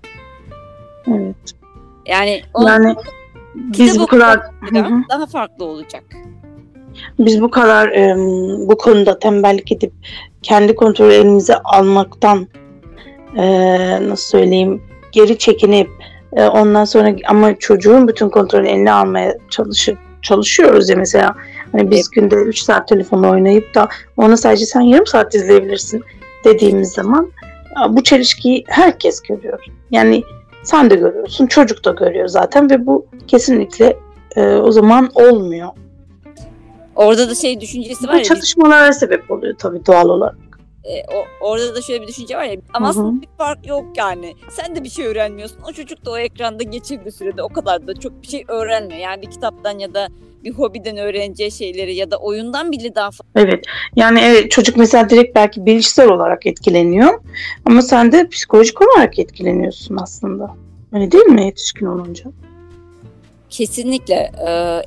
Evet. 1.08 1.36
Yani, 2.06 2.42
o 2.54 2.68
Yani 2.68 2.96
biz 3.56 4.00
bu 4.00 4.08
kadar 4.08 4.40
daha, 5.10 5.26
farklı 5.26 5.66
olacak. 5.66 6.04
biz 7.20 7.42
bu 7.42 7.52
kadar 7.52 7.92
bu 8.70 8.78
konuda 8.78 9.20
tembellik 9.20 9.72
edip 9.72 9.94
kendi 10.42 10.76
kontrolü 10.76 11.14
elimize 11.14 11.58
almaktan 11.58 12.48
e, 13.38 13.46
nasıl 14.10 14.30
söyleyeyim 14.30 14.84
geri 15.12 15.38
çekinip 15.38 15.90
e, 16.34 16.48
ondan 16.48 16.86
sonra 16.86 17.16
ama 17.28 17.60
çocuğun 17.60 18.08
bütün 18.08 18.30
kontrolü 18.30 18.68
eline 18.68 18.92
almaya 18.92 19.38
çalışıp 19.50 19.98
çalışıyoruz 20.22 20.90
ya 20.90 20.96
mesela 20.96 21.36
hani 21.72 21.92
biz 21.92 22.10
günde 22.10 22.36
3 22.36 22.60
saat 22.60 22.88
telefonla 22.88 23.32
oynayıp 23.32 23.76
da 23.76 23.88
ona 24.18 24.38
sadece 24.38 24.66
sen 24.66 24.82
yarım 24.82 25.08
saat 25.08 25.36
izleyebilirsin 25.36 26.04
dediğimiz 26.46 26.92
zaman 26.92 27.32
bu 27.90 28.04
çelişkiyi 28.04 28.64
herkes 28.68 29.22
görüyor. 29.22 29.60
Yani 29.92 30.24
sen 30.64 30.90
de 30.90 30.96
görüyorsun, 30.96 31.48
çocuk 31.48 31.86
da 31.86 31.92
görüyor 31.92 32.28
zaten 32.28 32.70
ve 32.70 32.86
bu 32.86 33.06
kesinlikle 33.28 33.98
e, 34.36 34.42
o 34.56 34.72
zaman 34.72 35.10
olmuyor. 35.14 35.70
Orada 36.96 37.30
da 37.30 37.36
şey 37.36 37.62
düşüncesi 37.62 38.08
var 38.08 38.14
Bu 38.14 38.18
ya, 38.18 38.24
çatışmalara 38.24 38.94
sebep 38.94 39.32
oluyor 39.32 39.56
tabii 39.58 39.86
doğal 39.86 40.10
olarak. 40.10 40.49
E, 40.90 41.04
o, 41.16 41.26
orada 41.42 41.76
da 41.76 41.82
şöyle 41.82 42.02
bir 42.02 42.08
düşünce 42.08 42.38
var 42.38 42.44
ya 42.44 42.56
ama 42.74 42.86
Hı 42.86 42.88
hı. 42.88 42.90
aslında 42.90 43.22
bir 43.22 43.28
fark 43.38 43.68
yok 43.68 43.86
yani. 43.98 44.36
Sen 44.50 44.76
de 44.76 44.84
bir 44.84 44.90
şey 44.90 45.08
öğrenmiyorsun. 45.08 45.58
O 45.70 45.74
çocuk 45.74 46.06
da 46.06 46.12
o 46.12 46.18
ekranda 46.18 46.64
geçirdiği 46.64 47.12
sürede 47.12 47.44
o 47.44 47.50
kadar 47.50 47.88
da 47.88 48.00
çok 48.00 48.22
bir 48.22 48.28
şey 48.28 48.46
öğrenmiyor. 48.48 49.00
Yani 49.00 49.22
bir 49.22 49.32
kitaptan 49.32 49.80
ya 49.80 49.94
da 49.94 50.08
bir 50.44 50.52
hobiden 50.52 50.98
öğreneceği 50.98 51.52
şeyleri 51.52 51.96
ya 51.96 52.12
da 52.12 52.18
oyundan 52.18 52.72
bile 52.72 52.96
daha 52.96 53.12
fazla. 53.12 53.26
Evet. 53.36 53.66
Yani 53.96 54.20
evet 54.20 54.52
çocuk 54.52 54.78
mesela 54.78 55.10
direkt 55.10 55.36
belki 55.36 55.66
bilişsel 55.66 56.10
olarak 56.10 56.46
etkileniyor 56.46 57.22
ama 57.66 57.82
sen 57.82 58.12
de 58.12 58.28
psikolojik 58.28 58.82
olarak 58.82 59.20
etkileniyorsun 59.20 59.98
aslında. 60.02 60.56
Öyle 60.94 61.12
değil 61.12 61.26
mi 61.26 61.46
yetişkin 61.46 61.86
olunca? 61.86 62.24
Kesinlikle 63.50 64.32
e, 64.48 64.82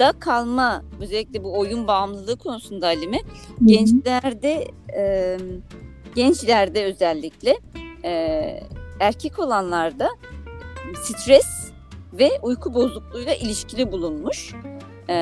ekranda 0.00 0.18
kalma 0.18 0.82
özellikle 1.00 1.44
bu 1.44 1.58
oyun 1.58 1.86
bağımlılığı 1.86 2.36
konusunda 2.36 2.86
Halime 2.86 3.20
gençlerde 3.64 4.68
e, 4.96 5.36
gençlerde 6.14 6.84
özellikle 6.84 7.58
e, 8.04 8.12
erkek 9.00 9.38
olanlarda 9.38 10.08
stres 11.02 11.72
ve 12.12 12.30
uyku 12.42 12.74
bozukluğuyla 12.74 13.34
ilişkili 13.34 13.92
bulunmuş. 13.92 14.54
E, 15.08 15.14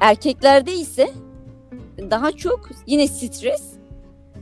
erkeklerde 0.00 0.72
ise 0.72 1.10
daha 2.10 2.32
çok 2.32 2.68
yine 2.86 3.08
stres, 3.08 3.72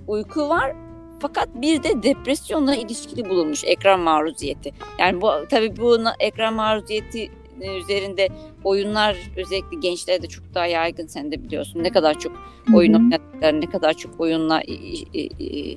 uyku 0.09 0.49
var 0.49 0.77
fakat 1.19 1.49
bir 1.55 1.83
de 1.83 2.03
depresyonla 2.03 2.75
ilişkili 2.75 3.29
bulunmuş 3.29 3.65
ekran 3.65 4.01
maruziyeti. 4.01 4.73
Yani 4.99 5.21
bu 5.21 5.31
tabii 5.51 5.77
bu 5.77 5.99
ekran 6.21 6.55
maruziyeti 6.55 7.31
üzerinde 7.61 8.29
oyunlar 8.65 9.17
özellikle 9.37 9.77
gençlerde 9.81 10.27
çok 10.27 10.55
daha 10.55 10.67
yaygın 10.67 11.07
sen 11.07 11.33
de 11.33 11.43
biliyorsun. 11.45 11.85
Ne 11.85 11.91
kadar 11.91 12.19
çok 12.19 12.33
oyun 12.75 12.95
oynadıklarını, 12.95 13.61
ne 13.61 13.71
kadar 13.71 13.95
çok 13.95 14.21
oyunla 14.21 14.63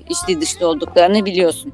içli 0.08 0.40
dışlı 0.40 0.68
olduklarını 0.68 1.24
biliyorsun. 1.24 1.72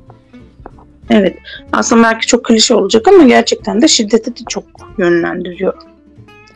Evet. 1.10 1.36
Aslında 1.72 2.02
belki 2.02 2.26
çok 2.26 2.44
klişe 2.44 2.74
olacak 2.74 3.08
ama 3.08 3.22
gerçekten 3.22 3.82
de 3.82 3.88
şiddete 3.88 4.30
de 4.30 4.40
çok 4.48 4.64
yönlendiriyor. 4.98 5.74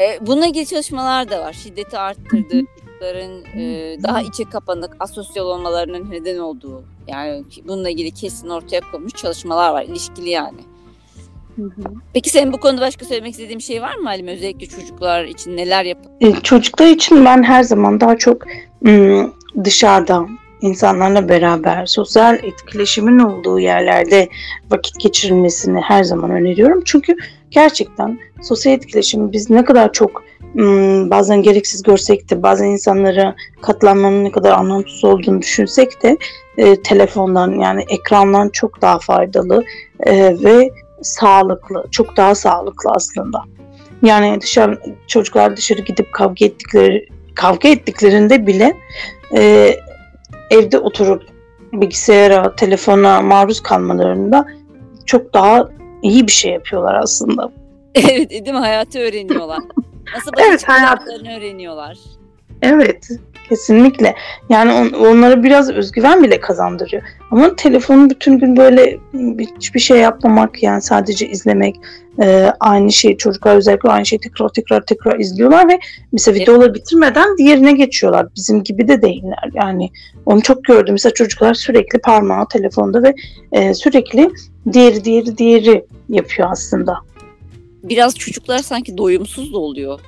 E, 0.00 0.26
bununla 0.26 0.46
ilgili 0.46 0.66
çalışmalar 0.66 1.30
da 1.30 1.40
var. 1.40 1.52
Şiddeti 1.52 1.98
arttırdığı, 1.98 2.62
çocukların 2.96 3.44
e, 3.61 3.96
daha 4.02 4.22
içe 4.22 4.44
kapanık, 4.44 4.96
asosyal 5.00 5.46
olmalarının 5.46 6.11
neden 6.11 6.38
olduğu. 6.38 6.85
Yani 7.09 7.44
bununla 7.64 7.90
ilgili 7.90 8.11
kesin 8.11 8.48
ortaya 8.48 8.80
konmuş 8.92 9.12
çalışmalar 9.12 9.70
var. 9.72 9.82
ilişkili 9.82 10.30
yani. 10.30 10.59
Peki 12.14 12.31
senin 12.31 12.53
bu 12.53 12.61
konuda 12.61 12.81
başka 12.81 13.05
söylemek 13.05 13.31
istediğin 13.33 13.59
bir 13.59 13.64
şey 13.64 13.83
var 13.83 13.95
mı 13.95 14.09
Halim? 14.09 14.27
Özellikle 14.27 14.66
çocuklar 14.66 15.25
için 15.25 15.57
neler 15.57 15.85
yap? 15.85 15.99
E, 16.21 16.33
Çocuklar 16.33 16.87
için 16.87 17.25
ben 17.25 17.42
her 17.42 17.62
zaman 17.62 18.01
daha 18.01 18.19
çok 18.19 18.42
ım, 18.87 19.35
dışarıda 19.64 20.27
insanlarla 20.61 21.29
beraber 21.29 21.87
sosyal 21.87 22.35
etkileşimin 22.35 23.19
olduğu 23.19 23.61
yerlerde 23.61 24.29
vakit 24.71 25.01
geçirilmesini 25.01 25.81
her 25.81 26.05
zaman 26.05 26.31
öneriyorum. 26.31 26.83
Çünkü 26.85 27.16
gerçekten 27.51 28.19
sosyal 28.42 28.75
etkileşimi 28.75 29.33
biz 29.33 29.51
ne 29.51 29.64
kadar 29.64 29.92
çok 29.92 30.25
bazen 31.11 31.42
gereksiz 31.42 31.83
görsek 31.83 32.31
de 32.31 32.42
bazen 32.42 32.66
insanlara 32.66 33.35
katlanmanın 33.62 34.25
ne 34.25 34.33
kadar 34.33 34.53
anlamsız 34.53 35.05
olduğunu 35.05 35.42
düşünsek 35.42 36.03
de 36.03 36.16
e, 36.59 36.83
telefondan 36.83 37.61
yani 37.61 37.85
ekrandan 37.88 38.49
çok 38.49 38.83
daha 38.83 38.99
faydalı 38.99 39.64
e, 40.01 40.14
ve 40.45 40.71
sağlıklı, 41.02 41.85
çok 41.90 42.16
daha 42.16 42.35
sağlıklı 42.35 42.90
aslında. 42.94 43.42
Yani 44.02 44.40
dışarı 44.40 44.80
çocuklar 45.06 45.56
dışarı 45.56 45.80
gidip 45.82 46.12
kavga 46.12 46.44
ettikleri 46.46 47.09
kavga 47.35 47.68
ettiklerinde 47.68 48.46
bile 48.46 48.76
e, 49.37 49.72
evde 50.50 50.78
oturup 50.78 51.22
bilgisayara, 51.72 52.56
telefona 52.56 53.22
maruz 53.22 53.62
kalmalarında 53.62 54.46
çok 55.06 55.35
daha 55.35 55.68
iyi 56.02 56.26
bir 56.26 56.32
şey 56.32 56.52
yapıyorlar 56.52 56.94
aslında. 56.94 57.52
evet 57.94 58.30
değil 58.30 58.52
mi? 58.52 58.59
Hayatı 58.59 58.98
öğreniyorlar. 58.98 59.59
Nasıl 60.14 60.32
başa 60.32 60.46
Evet, 60.46 60.68
hayat- 60.68 61.09
öğreniyorlar. 61.38 61.98
Evet, 62.62 63.09
kesinlikle. 63.48 64.14
Yani 64.48 64.72
on- 64.72 65.06
onlara 65.06 65.42
biraz 65.42 65.70
özgüven 65.70 66.22
bile 66.22 66.40
kazandırıyor. 66.40 67.02
Ama 67.30 67.56
telefonu 67.56 68.11
bütün 68.11 68.38
gün 68.38 68.56
böyle 68.56 68.98
hiçbir 69.59 69.80
şey 69.80 69.98
yapmamak 69.98 70.62
yani 70.62 70.82
sadece 70.82 71.28
izlemek 71.28 71.76
e, 72.22 72.52
aynı 72.61 72.92
şeyi 72.92 73.16
çocuklar 73.16 73.56
özellikle 73.56 73.88
aynı 73.88 74.06
şeyi 74.06 74.20
tekrar 74.20 74.48
tekrar 74.48 74.80
tekrar 74.87 75.18
izliyorlar 75.18 75.68
ve 75.68 75.78
mesela 76.12 76.40
videoları 76.40 76.74
bitirmeden 76.74 77.37
diğerine 77.38 77.72
geçiyorlar. 77.72 78.26
Bizim 78.37 78.64
gibi 78.64 78.88
de 78.88 79.02
değiller. 79.02 79.50
Yani 79.54 79.90
onu 80.26 80.42
çok 80.42 80.64
gördüm. 80.64 80.92
Mesela 80.92 81.14
çocuklar 81.14 81.54
sürekli 81.54 81.98
parmağı 81.98 82.48
telefonda 82.48 83.02
ve 83.02 83.14
e, 83.52 83.74
sürekli 83.74 84.30
diğeri 84.72 85.04
diğeri 85.04 85.38
diğeri 85.38 85.85
yapıyor 86.09 86.48
aslında. 86.50 86.96
Biraz 87.82 88.14
çocuklar 88.14 88.59
sanki 88.59 88.98
doyumsuz 88.98 89.52
da 89.52 89.59
oluyor. 89.59 90.00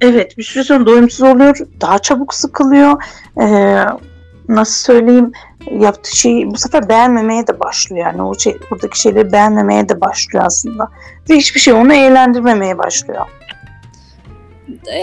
Evet 0.00 0.38
bir 0.38 0.42
süre 0.42 0.64
sonra 0.64 0.86
doyumsuz 0.86 1.22
oluyor. 1.22 1.58
Daha 1.80 1.98
çabuk 1.98 2.34
sıkılıyor. 2.34 3.02
Ee, 3.40 3.84
nasıl 4.48 4.92
söyleyeyim 4.92 5.32
yaptığı 5.70 6.16
şeyi 6.16 6.50
bu 6.50 6.58
sefer 6.58 6.88
beğenmemeye 6.88 7.46
de 7.46 7.60
başlıyor. 7.60 8.06
Yani 8.06 8.22
o 8.22 8.38
şey, 8.38 8.56
buradaki 8.70 9.00
şeyleri 9.00 9.32
beğenmemeye 9.32 9.88
de 9.88 10.00
başlıyor 10.00 10.44
aslında. 10.46 10.88
Ve 11.30 11.36
hiçbir 11.36 11.60
şey 11.60 11.74
onu 11.74 11.92
eğlendirmemeye 11.92 12.78
başlıyor. 12.78 13.26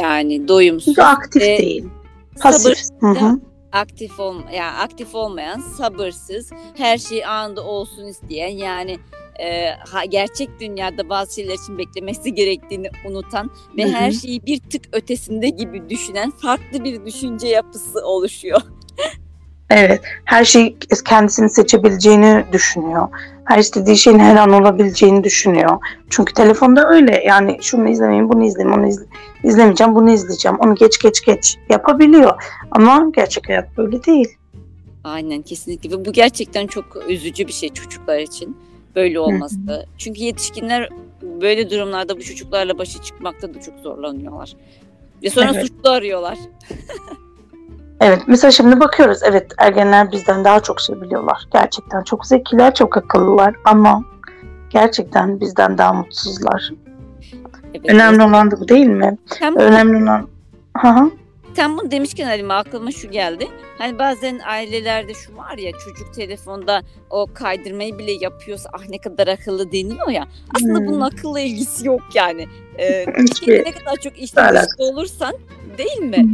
Yani 0.02 0.48
doyumsuz. 0.48 1.00
Aktif 1.00 1.42
ve 1.42 1.58
değil. 1.58 1.88
Pasif. 2.42 2.78
Hı 3.00 3.08
hı. 3.08 3.40
aktif 3.72 4.20
ol 4.20 4.36
yani 4.54 4.72
aktif 4.72 5.16
olmayan, 5.16 5.60
sabırsız, 5.60 6.52
her 6.78 6.98
şey 6.98 7.26
anında 7.26 7.64
olsun 7.64 8.06
isteyen 8.06 8.50
yani 8.50 9.00
e, 9.40 9.70
ha- 9.90 10.06
gerçek 10.06 10.50
dünyada 10.60 11.10
bazı 11.10 11.36
şeyler 11.36 11.54
için 11.54 11.78
beklemesi 11.78 12.34
gerektiğini 12.34 12.90
unutan 13.10 13.52
ve 13.78 13.84
Hı 13.84 13.88
hı. 13.88 13.92
her 13.92 14.12
şeyi 14.12 14.46
bir 14.46 14.60
tık 14.60 14.82
ötesinde 14.92 15.50
gibi 15.50 15.90
düşünen 15.90 16.32
farklı 16.32 16.84
bir 16.84 17.06
düşünce 17.06 17.48
yapısı 17.48 18.06
oluşuyor. 18.06 18.62
Evet. 19.70 20.02
Her 20.26 20.46
şeyi 20.46 20.78
kendisini 21.06 21.50
seçebileceğini 21.50 22.46
düşünüyor. 22.52 23.08
Her 23.46 23.58
istediği 23.58 23.98
şeyin 23.98 24.20
her 24.20 24.36
an 24.36 24.50
olabileceğini 24.54 25.24
düşünüyor. 25.24 25.78
Çünkü 26.10 26.34
telefonda 26.34 26.90
öyle. 26.90 27.24
Yani 27.26 27.58
şunu 27.62 27.90
izlemeyeyim, 27.90 28.30
bunu 28.30 28.46
izleyeyim, 28.46 28.78
onu 28.80 28.88
izle 28.88 29.06
izlemeyeceğim, 29.44 29.96
bunu 29.96 30.12
izleyeceğim. 30.12 30.58
Onu 30.60 30.76
geç 30.76 31.00
geç 31.00 31.26
geç 31.26 31.58
yapabiliyor. 31.70 32.44
Ama 32.72 33.10
gerçek 33.16 33.50
hayat 33.50 33.78
böyle 33.78 34.04
değil. 34.04 34.38
Aynen 35.04 35.42
kesinlikle 35.42 35.92
ve 35.92 36.06
bu 36.06 36.12
gerçekten 36.12 36.68
çok 36.68 36.86
üzücü 37.10 37.48
bir 37.48 37.54
şey 37.54 37.70
çocuklar 37.70 38.20
için 38.20 38.58
böyle 38.96 39.20
olması. 39.20 39.86
Çünkü 39.98 40.22
yetişkinler 40.24 40.90
böyle 41.42 41.70
durumlarda 41.70 42.18
bu 42.18 42.22
çocuklarla 42.22 42.78
başa 42.78 43.02
çıkmakta 43.02 43.54
da 43.54 43.62
çok 43.62 43.80
zorlanıyorlar. 43.80 44.54
Ve 45.24 45.30
sonra 45.30 45.52
Evet. 45.56 45.62
suçlu 45.68 45.90
arıyorlar. 45.90 46.38
Evet 48.02 48.22
mesela 48.28 48.52
şimdi 48.52 48.80
bakıyoruz 48.80 49.20
evet 49.24 49.52
ergenler 49.58 50.12
bizden 50.12 50.44
daha 50.46 50.60
çok 50.60 50.82
şey 50.82 51.02
biliyorlar. 51.02 51.48
Gerçekten 51.54 52.04
çok 52.04 52.26
zekiler, 52.26 52.76
çok 52.76 52.98
akıllılar 52.98 53.56
ama 53.66 54.04
gerçekten 54.70 55.40
bizden 55.40 55.78
daha 55.78 55.94
mutsuzlar. 55.94 56.72
Evet. 57.74 57.90
Önemli 57.90 58.24
olan 58.24 58.52
da 58.52 58.60
bu 58.60 58.68
değil 58.68 58.88
mi? 58.88 59.18
Bu- 59.42 59.60
Önemli 59.60 60.04
olan... 60.04 60.28
Hı 60.78 60.88
hı. 60.88 61.12
Sen 61.56 61.78
bunu 61.78 61.92
demişken 61.92 62.26
Halime 62.26 62.54
aklıma 62.54 62.92
şu 62.92 63.12
geldi. 63.12 63.48
Hani 63.78 64.00
bazen 64.00 64.40
ailelerde 64.46 65.14
şu 65.14 65.38
var 65.38 65.58
ya 65.58 65.72
çocuk 65.72 66.14
telefonda 66.14 66.82
o 67.10 67.28
kaydırmayı 67.34 68.00
bile 68.00 68.12
yapıyorsa 68.12 68.70
ah 68.74 68.90
ne 68.90 68.98
kadar 68.98 69.28
akıllı 69.28 69.72
deniyor 69.72 70.08
ya. 70.10 70.28
Aslında 70.56 70.80
Hmm. 70.80 70.88
bunun 70.88 71.02
akılla 71.02 71.40
ilgisi 71.40 71.88
yok 71.88 72.02
yani. 72.14 72.48
Ee, 72.80 73.06
ne 73.48 73.72
kadar 73.72 73.96
çok 74.04 74.20
işte 74.20 74.42
olursan 74.78 75.34
değil 75.78 76.00
mi? 76.00 76.32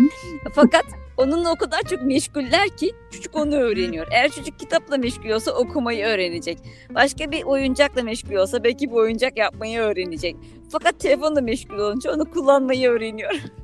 Fakat 0.54 0.86
onunla 1.18 1.52
o 1.52 1.56
kadar 1.56 1.82
çok 1.82 2.02
meşguller 2.02 2.70
ki 2.70 2.92
çocuk 3.12 3.36
onu 3.36 3.56
öğreniyor. 3.56 4.08
Eğer 4.12 4.30
çocuk 4.30 4.60
kitapla 4.60 4.98
meşgul 4.98 5.30
olsa 5.30 5.52
okumayı 5.52 6.06
öğrenecek. 6.06 6.58
Başka 6.96 7.32
bir 7.32 7.44
oyuncakla 7.44 8.04
meşgul 8.04 8.36
olsa 8.36 8.64
belki 8.64 8.90
bir 8.92 8.96
oyuncak 8.96 9.38
yapmayı 9.38 9.80
öğrenecek. 9.80 10.36
Fakat 10.72 11.00
telefonla 11.00 11.42
meşgul 11.42 11.78
olunca 11.78 12.14
onu 12.14 12.32
kullanmayı 12.32 12.90
öğreniyor. 12.90 13.32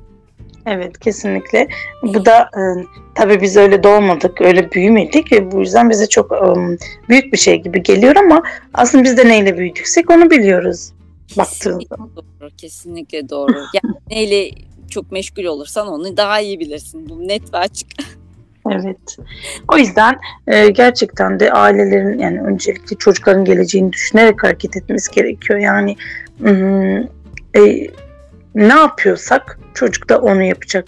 Evet 0.66 0.98
kesinlikle. 0.98 1.68
Bu 2.02 2.24
da 2.24 2.38
e, 2.40 2.60
tabii 3.14 3.40
biz 3.42 3.56
öyle 3.56 3.82
doğmadık, 3.82 4.40
öyle 4.40 4.72
büyümedik 4.72 5.32
ve 5.32 5.52
bu 5.52 5.60
yüzden 5.60 5.90
bize 5.90 6.06
çok 6.06 6.32
e, 6.32 6.78
büyük 7.08 7.32
bir 7.32 7.38
şey 7.38 7.62
gibi 7.62 7.82
geliyor 7.82 8.16
ama 8.16 8.42
aslında 8.74 9.04
biz 9.04 9.16
de 9.16 9.28
neyle 9.28 9.58
büyüdüksek 9.58 10.10
onu 10.10 10.30
biliyoruz. 10.30 10.92
Kesinlikle 11.34 11.96
doğru. 11.96 12.50
Kesinlikle 12.56 13.28
doğru. 13.28 13.52
Yani 13.74 13.94
neyle 14.10 14.50
çok 14.90 15.12
meşgul 15.12 15.44
olursan 15.44 15.88
onu 15.88 16.16
daha 16.16 16.40
iyi 16.40 16.60
bilirsin. 16.60 17.08
Bu 17.08 17.28
net 17.28 17.54
ve 17.54 17.56
açık. 17.56 17.88
Evet. 18.70 19.16
O 19.72 19.76
yüzden 19.76 20.18
e, 20.46 20.68
gerçekten 20.68 21.40
de 21.40 21.52
ailelerin 21.52 22.18
yani 22.18 22.40
öncelikle 22.40 22.96
çocukların 22.96 23.44
geleceğini 23.44 23.92
düşünerek 23.92 24.44
hareket 24.44 24.76
etmesi 24.76 25.14
gerekiyor. 25.14 25.58
Yani 25.58 25.96
e, 27.56 27.86
ne 28.54 28.74
yapıyorsak 28.74 29.58
çocuk 29.74 30.08
da 30.08 30.18
onu 30.18 30.42
yapacak. 30.42 30.84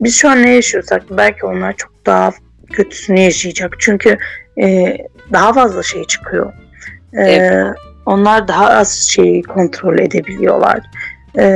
Biz 0.00 0.16
şu 0.16 0.28
an 0.30 0.42
ne 0.42 0.54
yaşıyorsak 0.54 1.02
belki 1.10 1.46
onlar 1.46 1.72
çok 1.76 2.06
daha 2.06 2.32
kötüsünü 2.72 3.20
yaşayacak. 3.20 3.74
Çünkü 3.78 4.18
e, 4.62 4.96
daha 5.32 5.52
fazla 5.52 5.82
şey 5.82 6.04
çıkıyor. 6.04 6.52
E, 7.12 7.22
Evet. 7.22 7.76
Onlar 8.06 8.48
daha 8.48 8.70
az 8.70 8.94
şeyi 8.94 9.42
kontrol 9.42 9.98
edebiliyorlar. 9.98 10.80
E, 11.38 11.54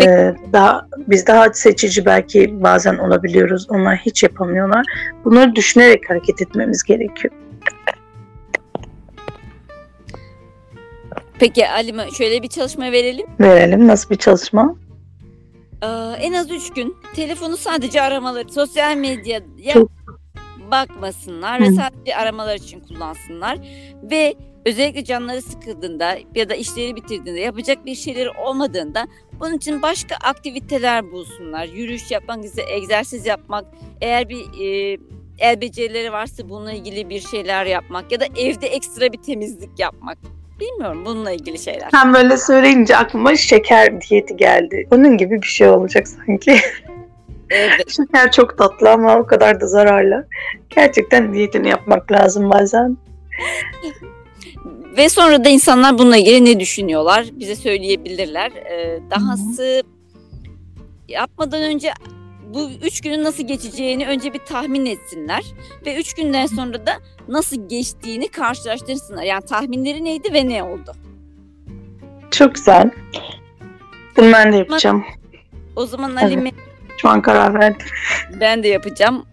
daha 0.52 0.86
biz 1.08 1.26
daha 1.26 1.52
seçici 1.52 2.06
belki 2.06 2.62
bazen 2.62 2.96
olabiliyoruz. 2.98 3.66
Onlar 3.70 3.96
hiç 3.96 4.22
yapamıyorlar. 4.22 4.86
Bunları 5.24 5.54
düşünerek 5.54 6.10
hareket 6.10 6.42
etmemiz 6.42 6.82
gerekiyor. 6.82 7.34
Peki 11.38 11.64
Halime 11.64 12.10
şöyle 12.10 12.42
bir 12.42 12.48
çalışma 12.48 12.92
verelim. 12.92 13.26
Verelim. 13.40 13.88
Nasıl 13.88 14.10
bir 14.10 14.16
çalışma? 14.16 14.74
Ee, 15.84 15.86
en 16.20 16.32
az 16.32 16.50
üç 16.50 16.70
gün 16.70 16.96
telefonu 17.14 17.56
sadece 17.56 18.02
aramaları, 18.02 18.52
sosyal 18.52 18.96
medyaya 18.96 19.42
Çok- 19.72 19.90
bakmasınlar 20.70 21.60
ve 21.60 21.72
sadece 21.72 22.16
aramalar 22.16 22.54
için 22.54 22.80
kullansınlar. 22.80 23.58
Ve 24.02 24.34
özellikle 24.66 25.04
canları 25.04 25.42
sıkıldığında 25.42 26.18
ya 26.34 26.48
da 26.48 26.54
işleri 26.54 26.96
bitirdiğinde 26.96 27.40
yapacak 27.40 27.86
bir 27.86 27.94
şeyleri 27.94 28.30
olmadığında 28.30 29.06
bunun 29.40 29.56
için 29.56 29.82
başka 29.82 30.14
aktiviteler 30.16 31.12
bulsunlar. 31.12 31.64
Yürüyüş 31.64 32.10
yapmak, 32.10 32.38
egzersiz 32.68 33.26
yapmak, 33.26 33.64
eğer 34.00 34.28
bir 34.28 34.44
e, 34.60 34.98
el 35.38 35.60
becerileri 35.60 36.12
varsa 36.12 36.48
bununla 36.48 36.72
ilgili 36.72 37.10
bir 37.10 37.20
şeyler 37.20 37.66
yapmak 37.66 38.12
ya 38.12 38.20
da 38.20 38.26
evde 38.36 38.66
ekstra 38.66 39.12
bir 39.12 39.22
temizlik 39.22 39.78
yapmak. 39.78 40.18
Bilmiyorum 40.60 41.04
bununla 41.04 41.30
ilgili 41.30 41.58
şeyler. 41.58 41.88
Sen 41.90 42.14
böyle 42.14 42.36
söyleyince 42.36 42.96
aklıma 42.96 43.36
şeker 43.36 44.00
diyeti 44.00 44.36
geldi. 44.36 44.88
Onun 44.90 45.16
gibi 45.16 45.42
bir 45.42 45.46
şey 45.46 45.68
olacak 45.68 46.08
sanki. 46.08 46.56
Evet. 47.50 47.90
şeker 47.96 48.32
çok 48.32 48.58
tatlı 48.58 48.90
ama 48.90 49.16
o 49.18 49.26
kadar 49.26 49.60
da 49.60 49.66
zararlı. 49.66 50.28
Gerçekten 50.76 51.34
diyetini 51.34 51.68
yapmak 51.68 52.12
lazım 52.12 52.50
bazen. 52.50 52.96
Ve 54.96 55.08
sonra 55.08 55.44
da 55.44 55.48
insanlar 55.48 55.98
bununla 55.98 56.16
ilgili 56.16 56.44
ne 56.44 56.60
düşünüyorlar 56.60 57.26
bize 57.32 57.56
söyleyebilirler. 57.56 58.50
Ee, 58.50 59.00
dahası 59.10 59.82
yapmadan 61.08 61.62
önce 61.62 61.92
bu 62.54 62.70
üç 62.82 63.00
günün 63.00 63.24
nasıl 63.24 63.46
geçeceğini 63.46 64.06
önce 64.06 64.34
bir 64.34 64.38
tahmin 64.38 64.86
etsinler. 64.86 65.44
Ve 65.86 65.96
üç 65.96 66.14
günden 66.14 66.46
sonra 66.46 66.86
da 66.86 66.92
nasıl 67.28 67.68
geçtiğini 67.68 68.28
karşılaştırsınlar. 68.28 69.22
Yani 69.22 69.44
tahminleri 69.44 70.04
neydi 70.04 70.32
ve 70.32 70.48
ne 70.48 70.62
oldu? 70.62 70.92
Çok 72.30 72.54
güzel. 72.54 72.90
Bunu 74.16 74.32
ben 74.32 74.52
de 74.52 74.56
yapacağım. 74.56 75.04
O 75.76 75.86
zaman 75.86 76.10
Evet. 76.10 76.22
Halime 76.22 76.50
Şu 76.96 77.08
an 77.08 77.22
karar 77.22 77.54
verdim. 77.54 77.86
ben 78.40 78.62
de 78.62 78.68
yapacağım. 78.68 79.26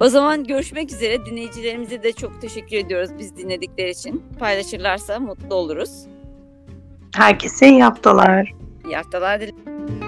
O 0.00 0.08
zaman 0.08 0.44
görüşmek 0.44 0.92
üzere. 0.92 1.26
Dinleyicilerimize 1.26 2.02
de 2.02 2.12
çok 2.12 2.40
teşekkür 2.40 2.76
ediyoruz 2.76 3.10
biz 3.18 3.36
dinledikleri 3.36 3.90
için. 3.90 4.22
Paylaşırlarsa 4.38 5.20
mutlu 5.20 5.54
oluruz. 5.54 5.90
Herkese 7.16 7.68
iyi 7.68 7.82
haftalar. 7.82 8.52
İyi 8.86 8.96
haftalar 8.96 9.40
dilerim. 9.40 10.07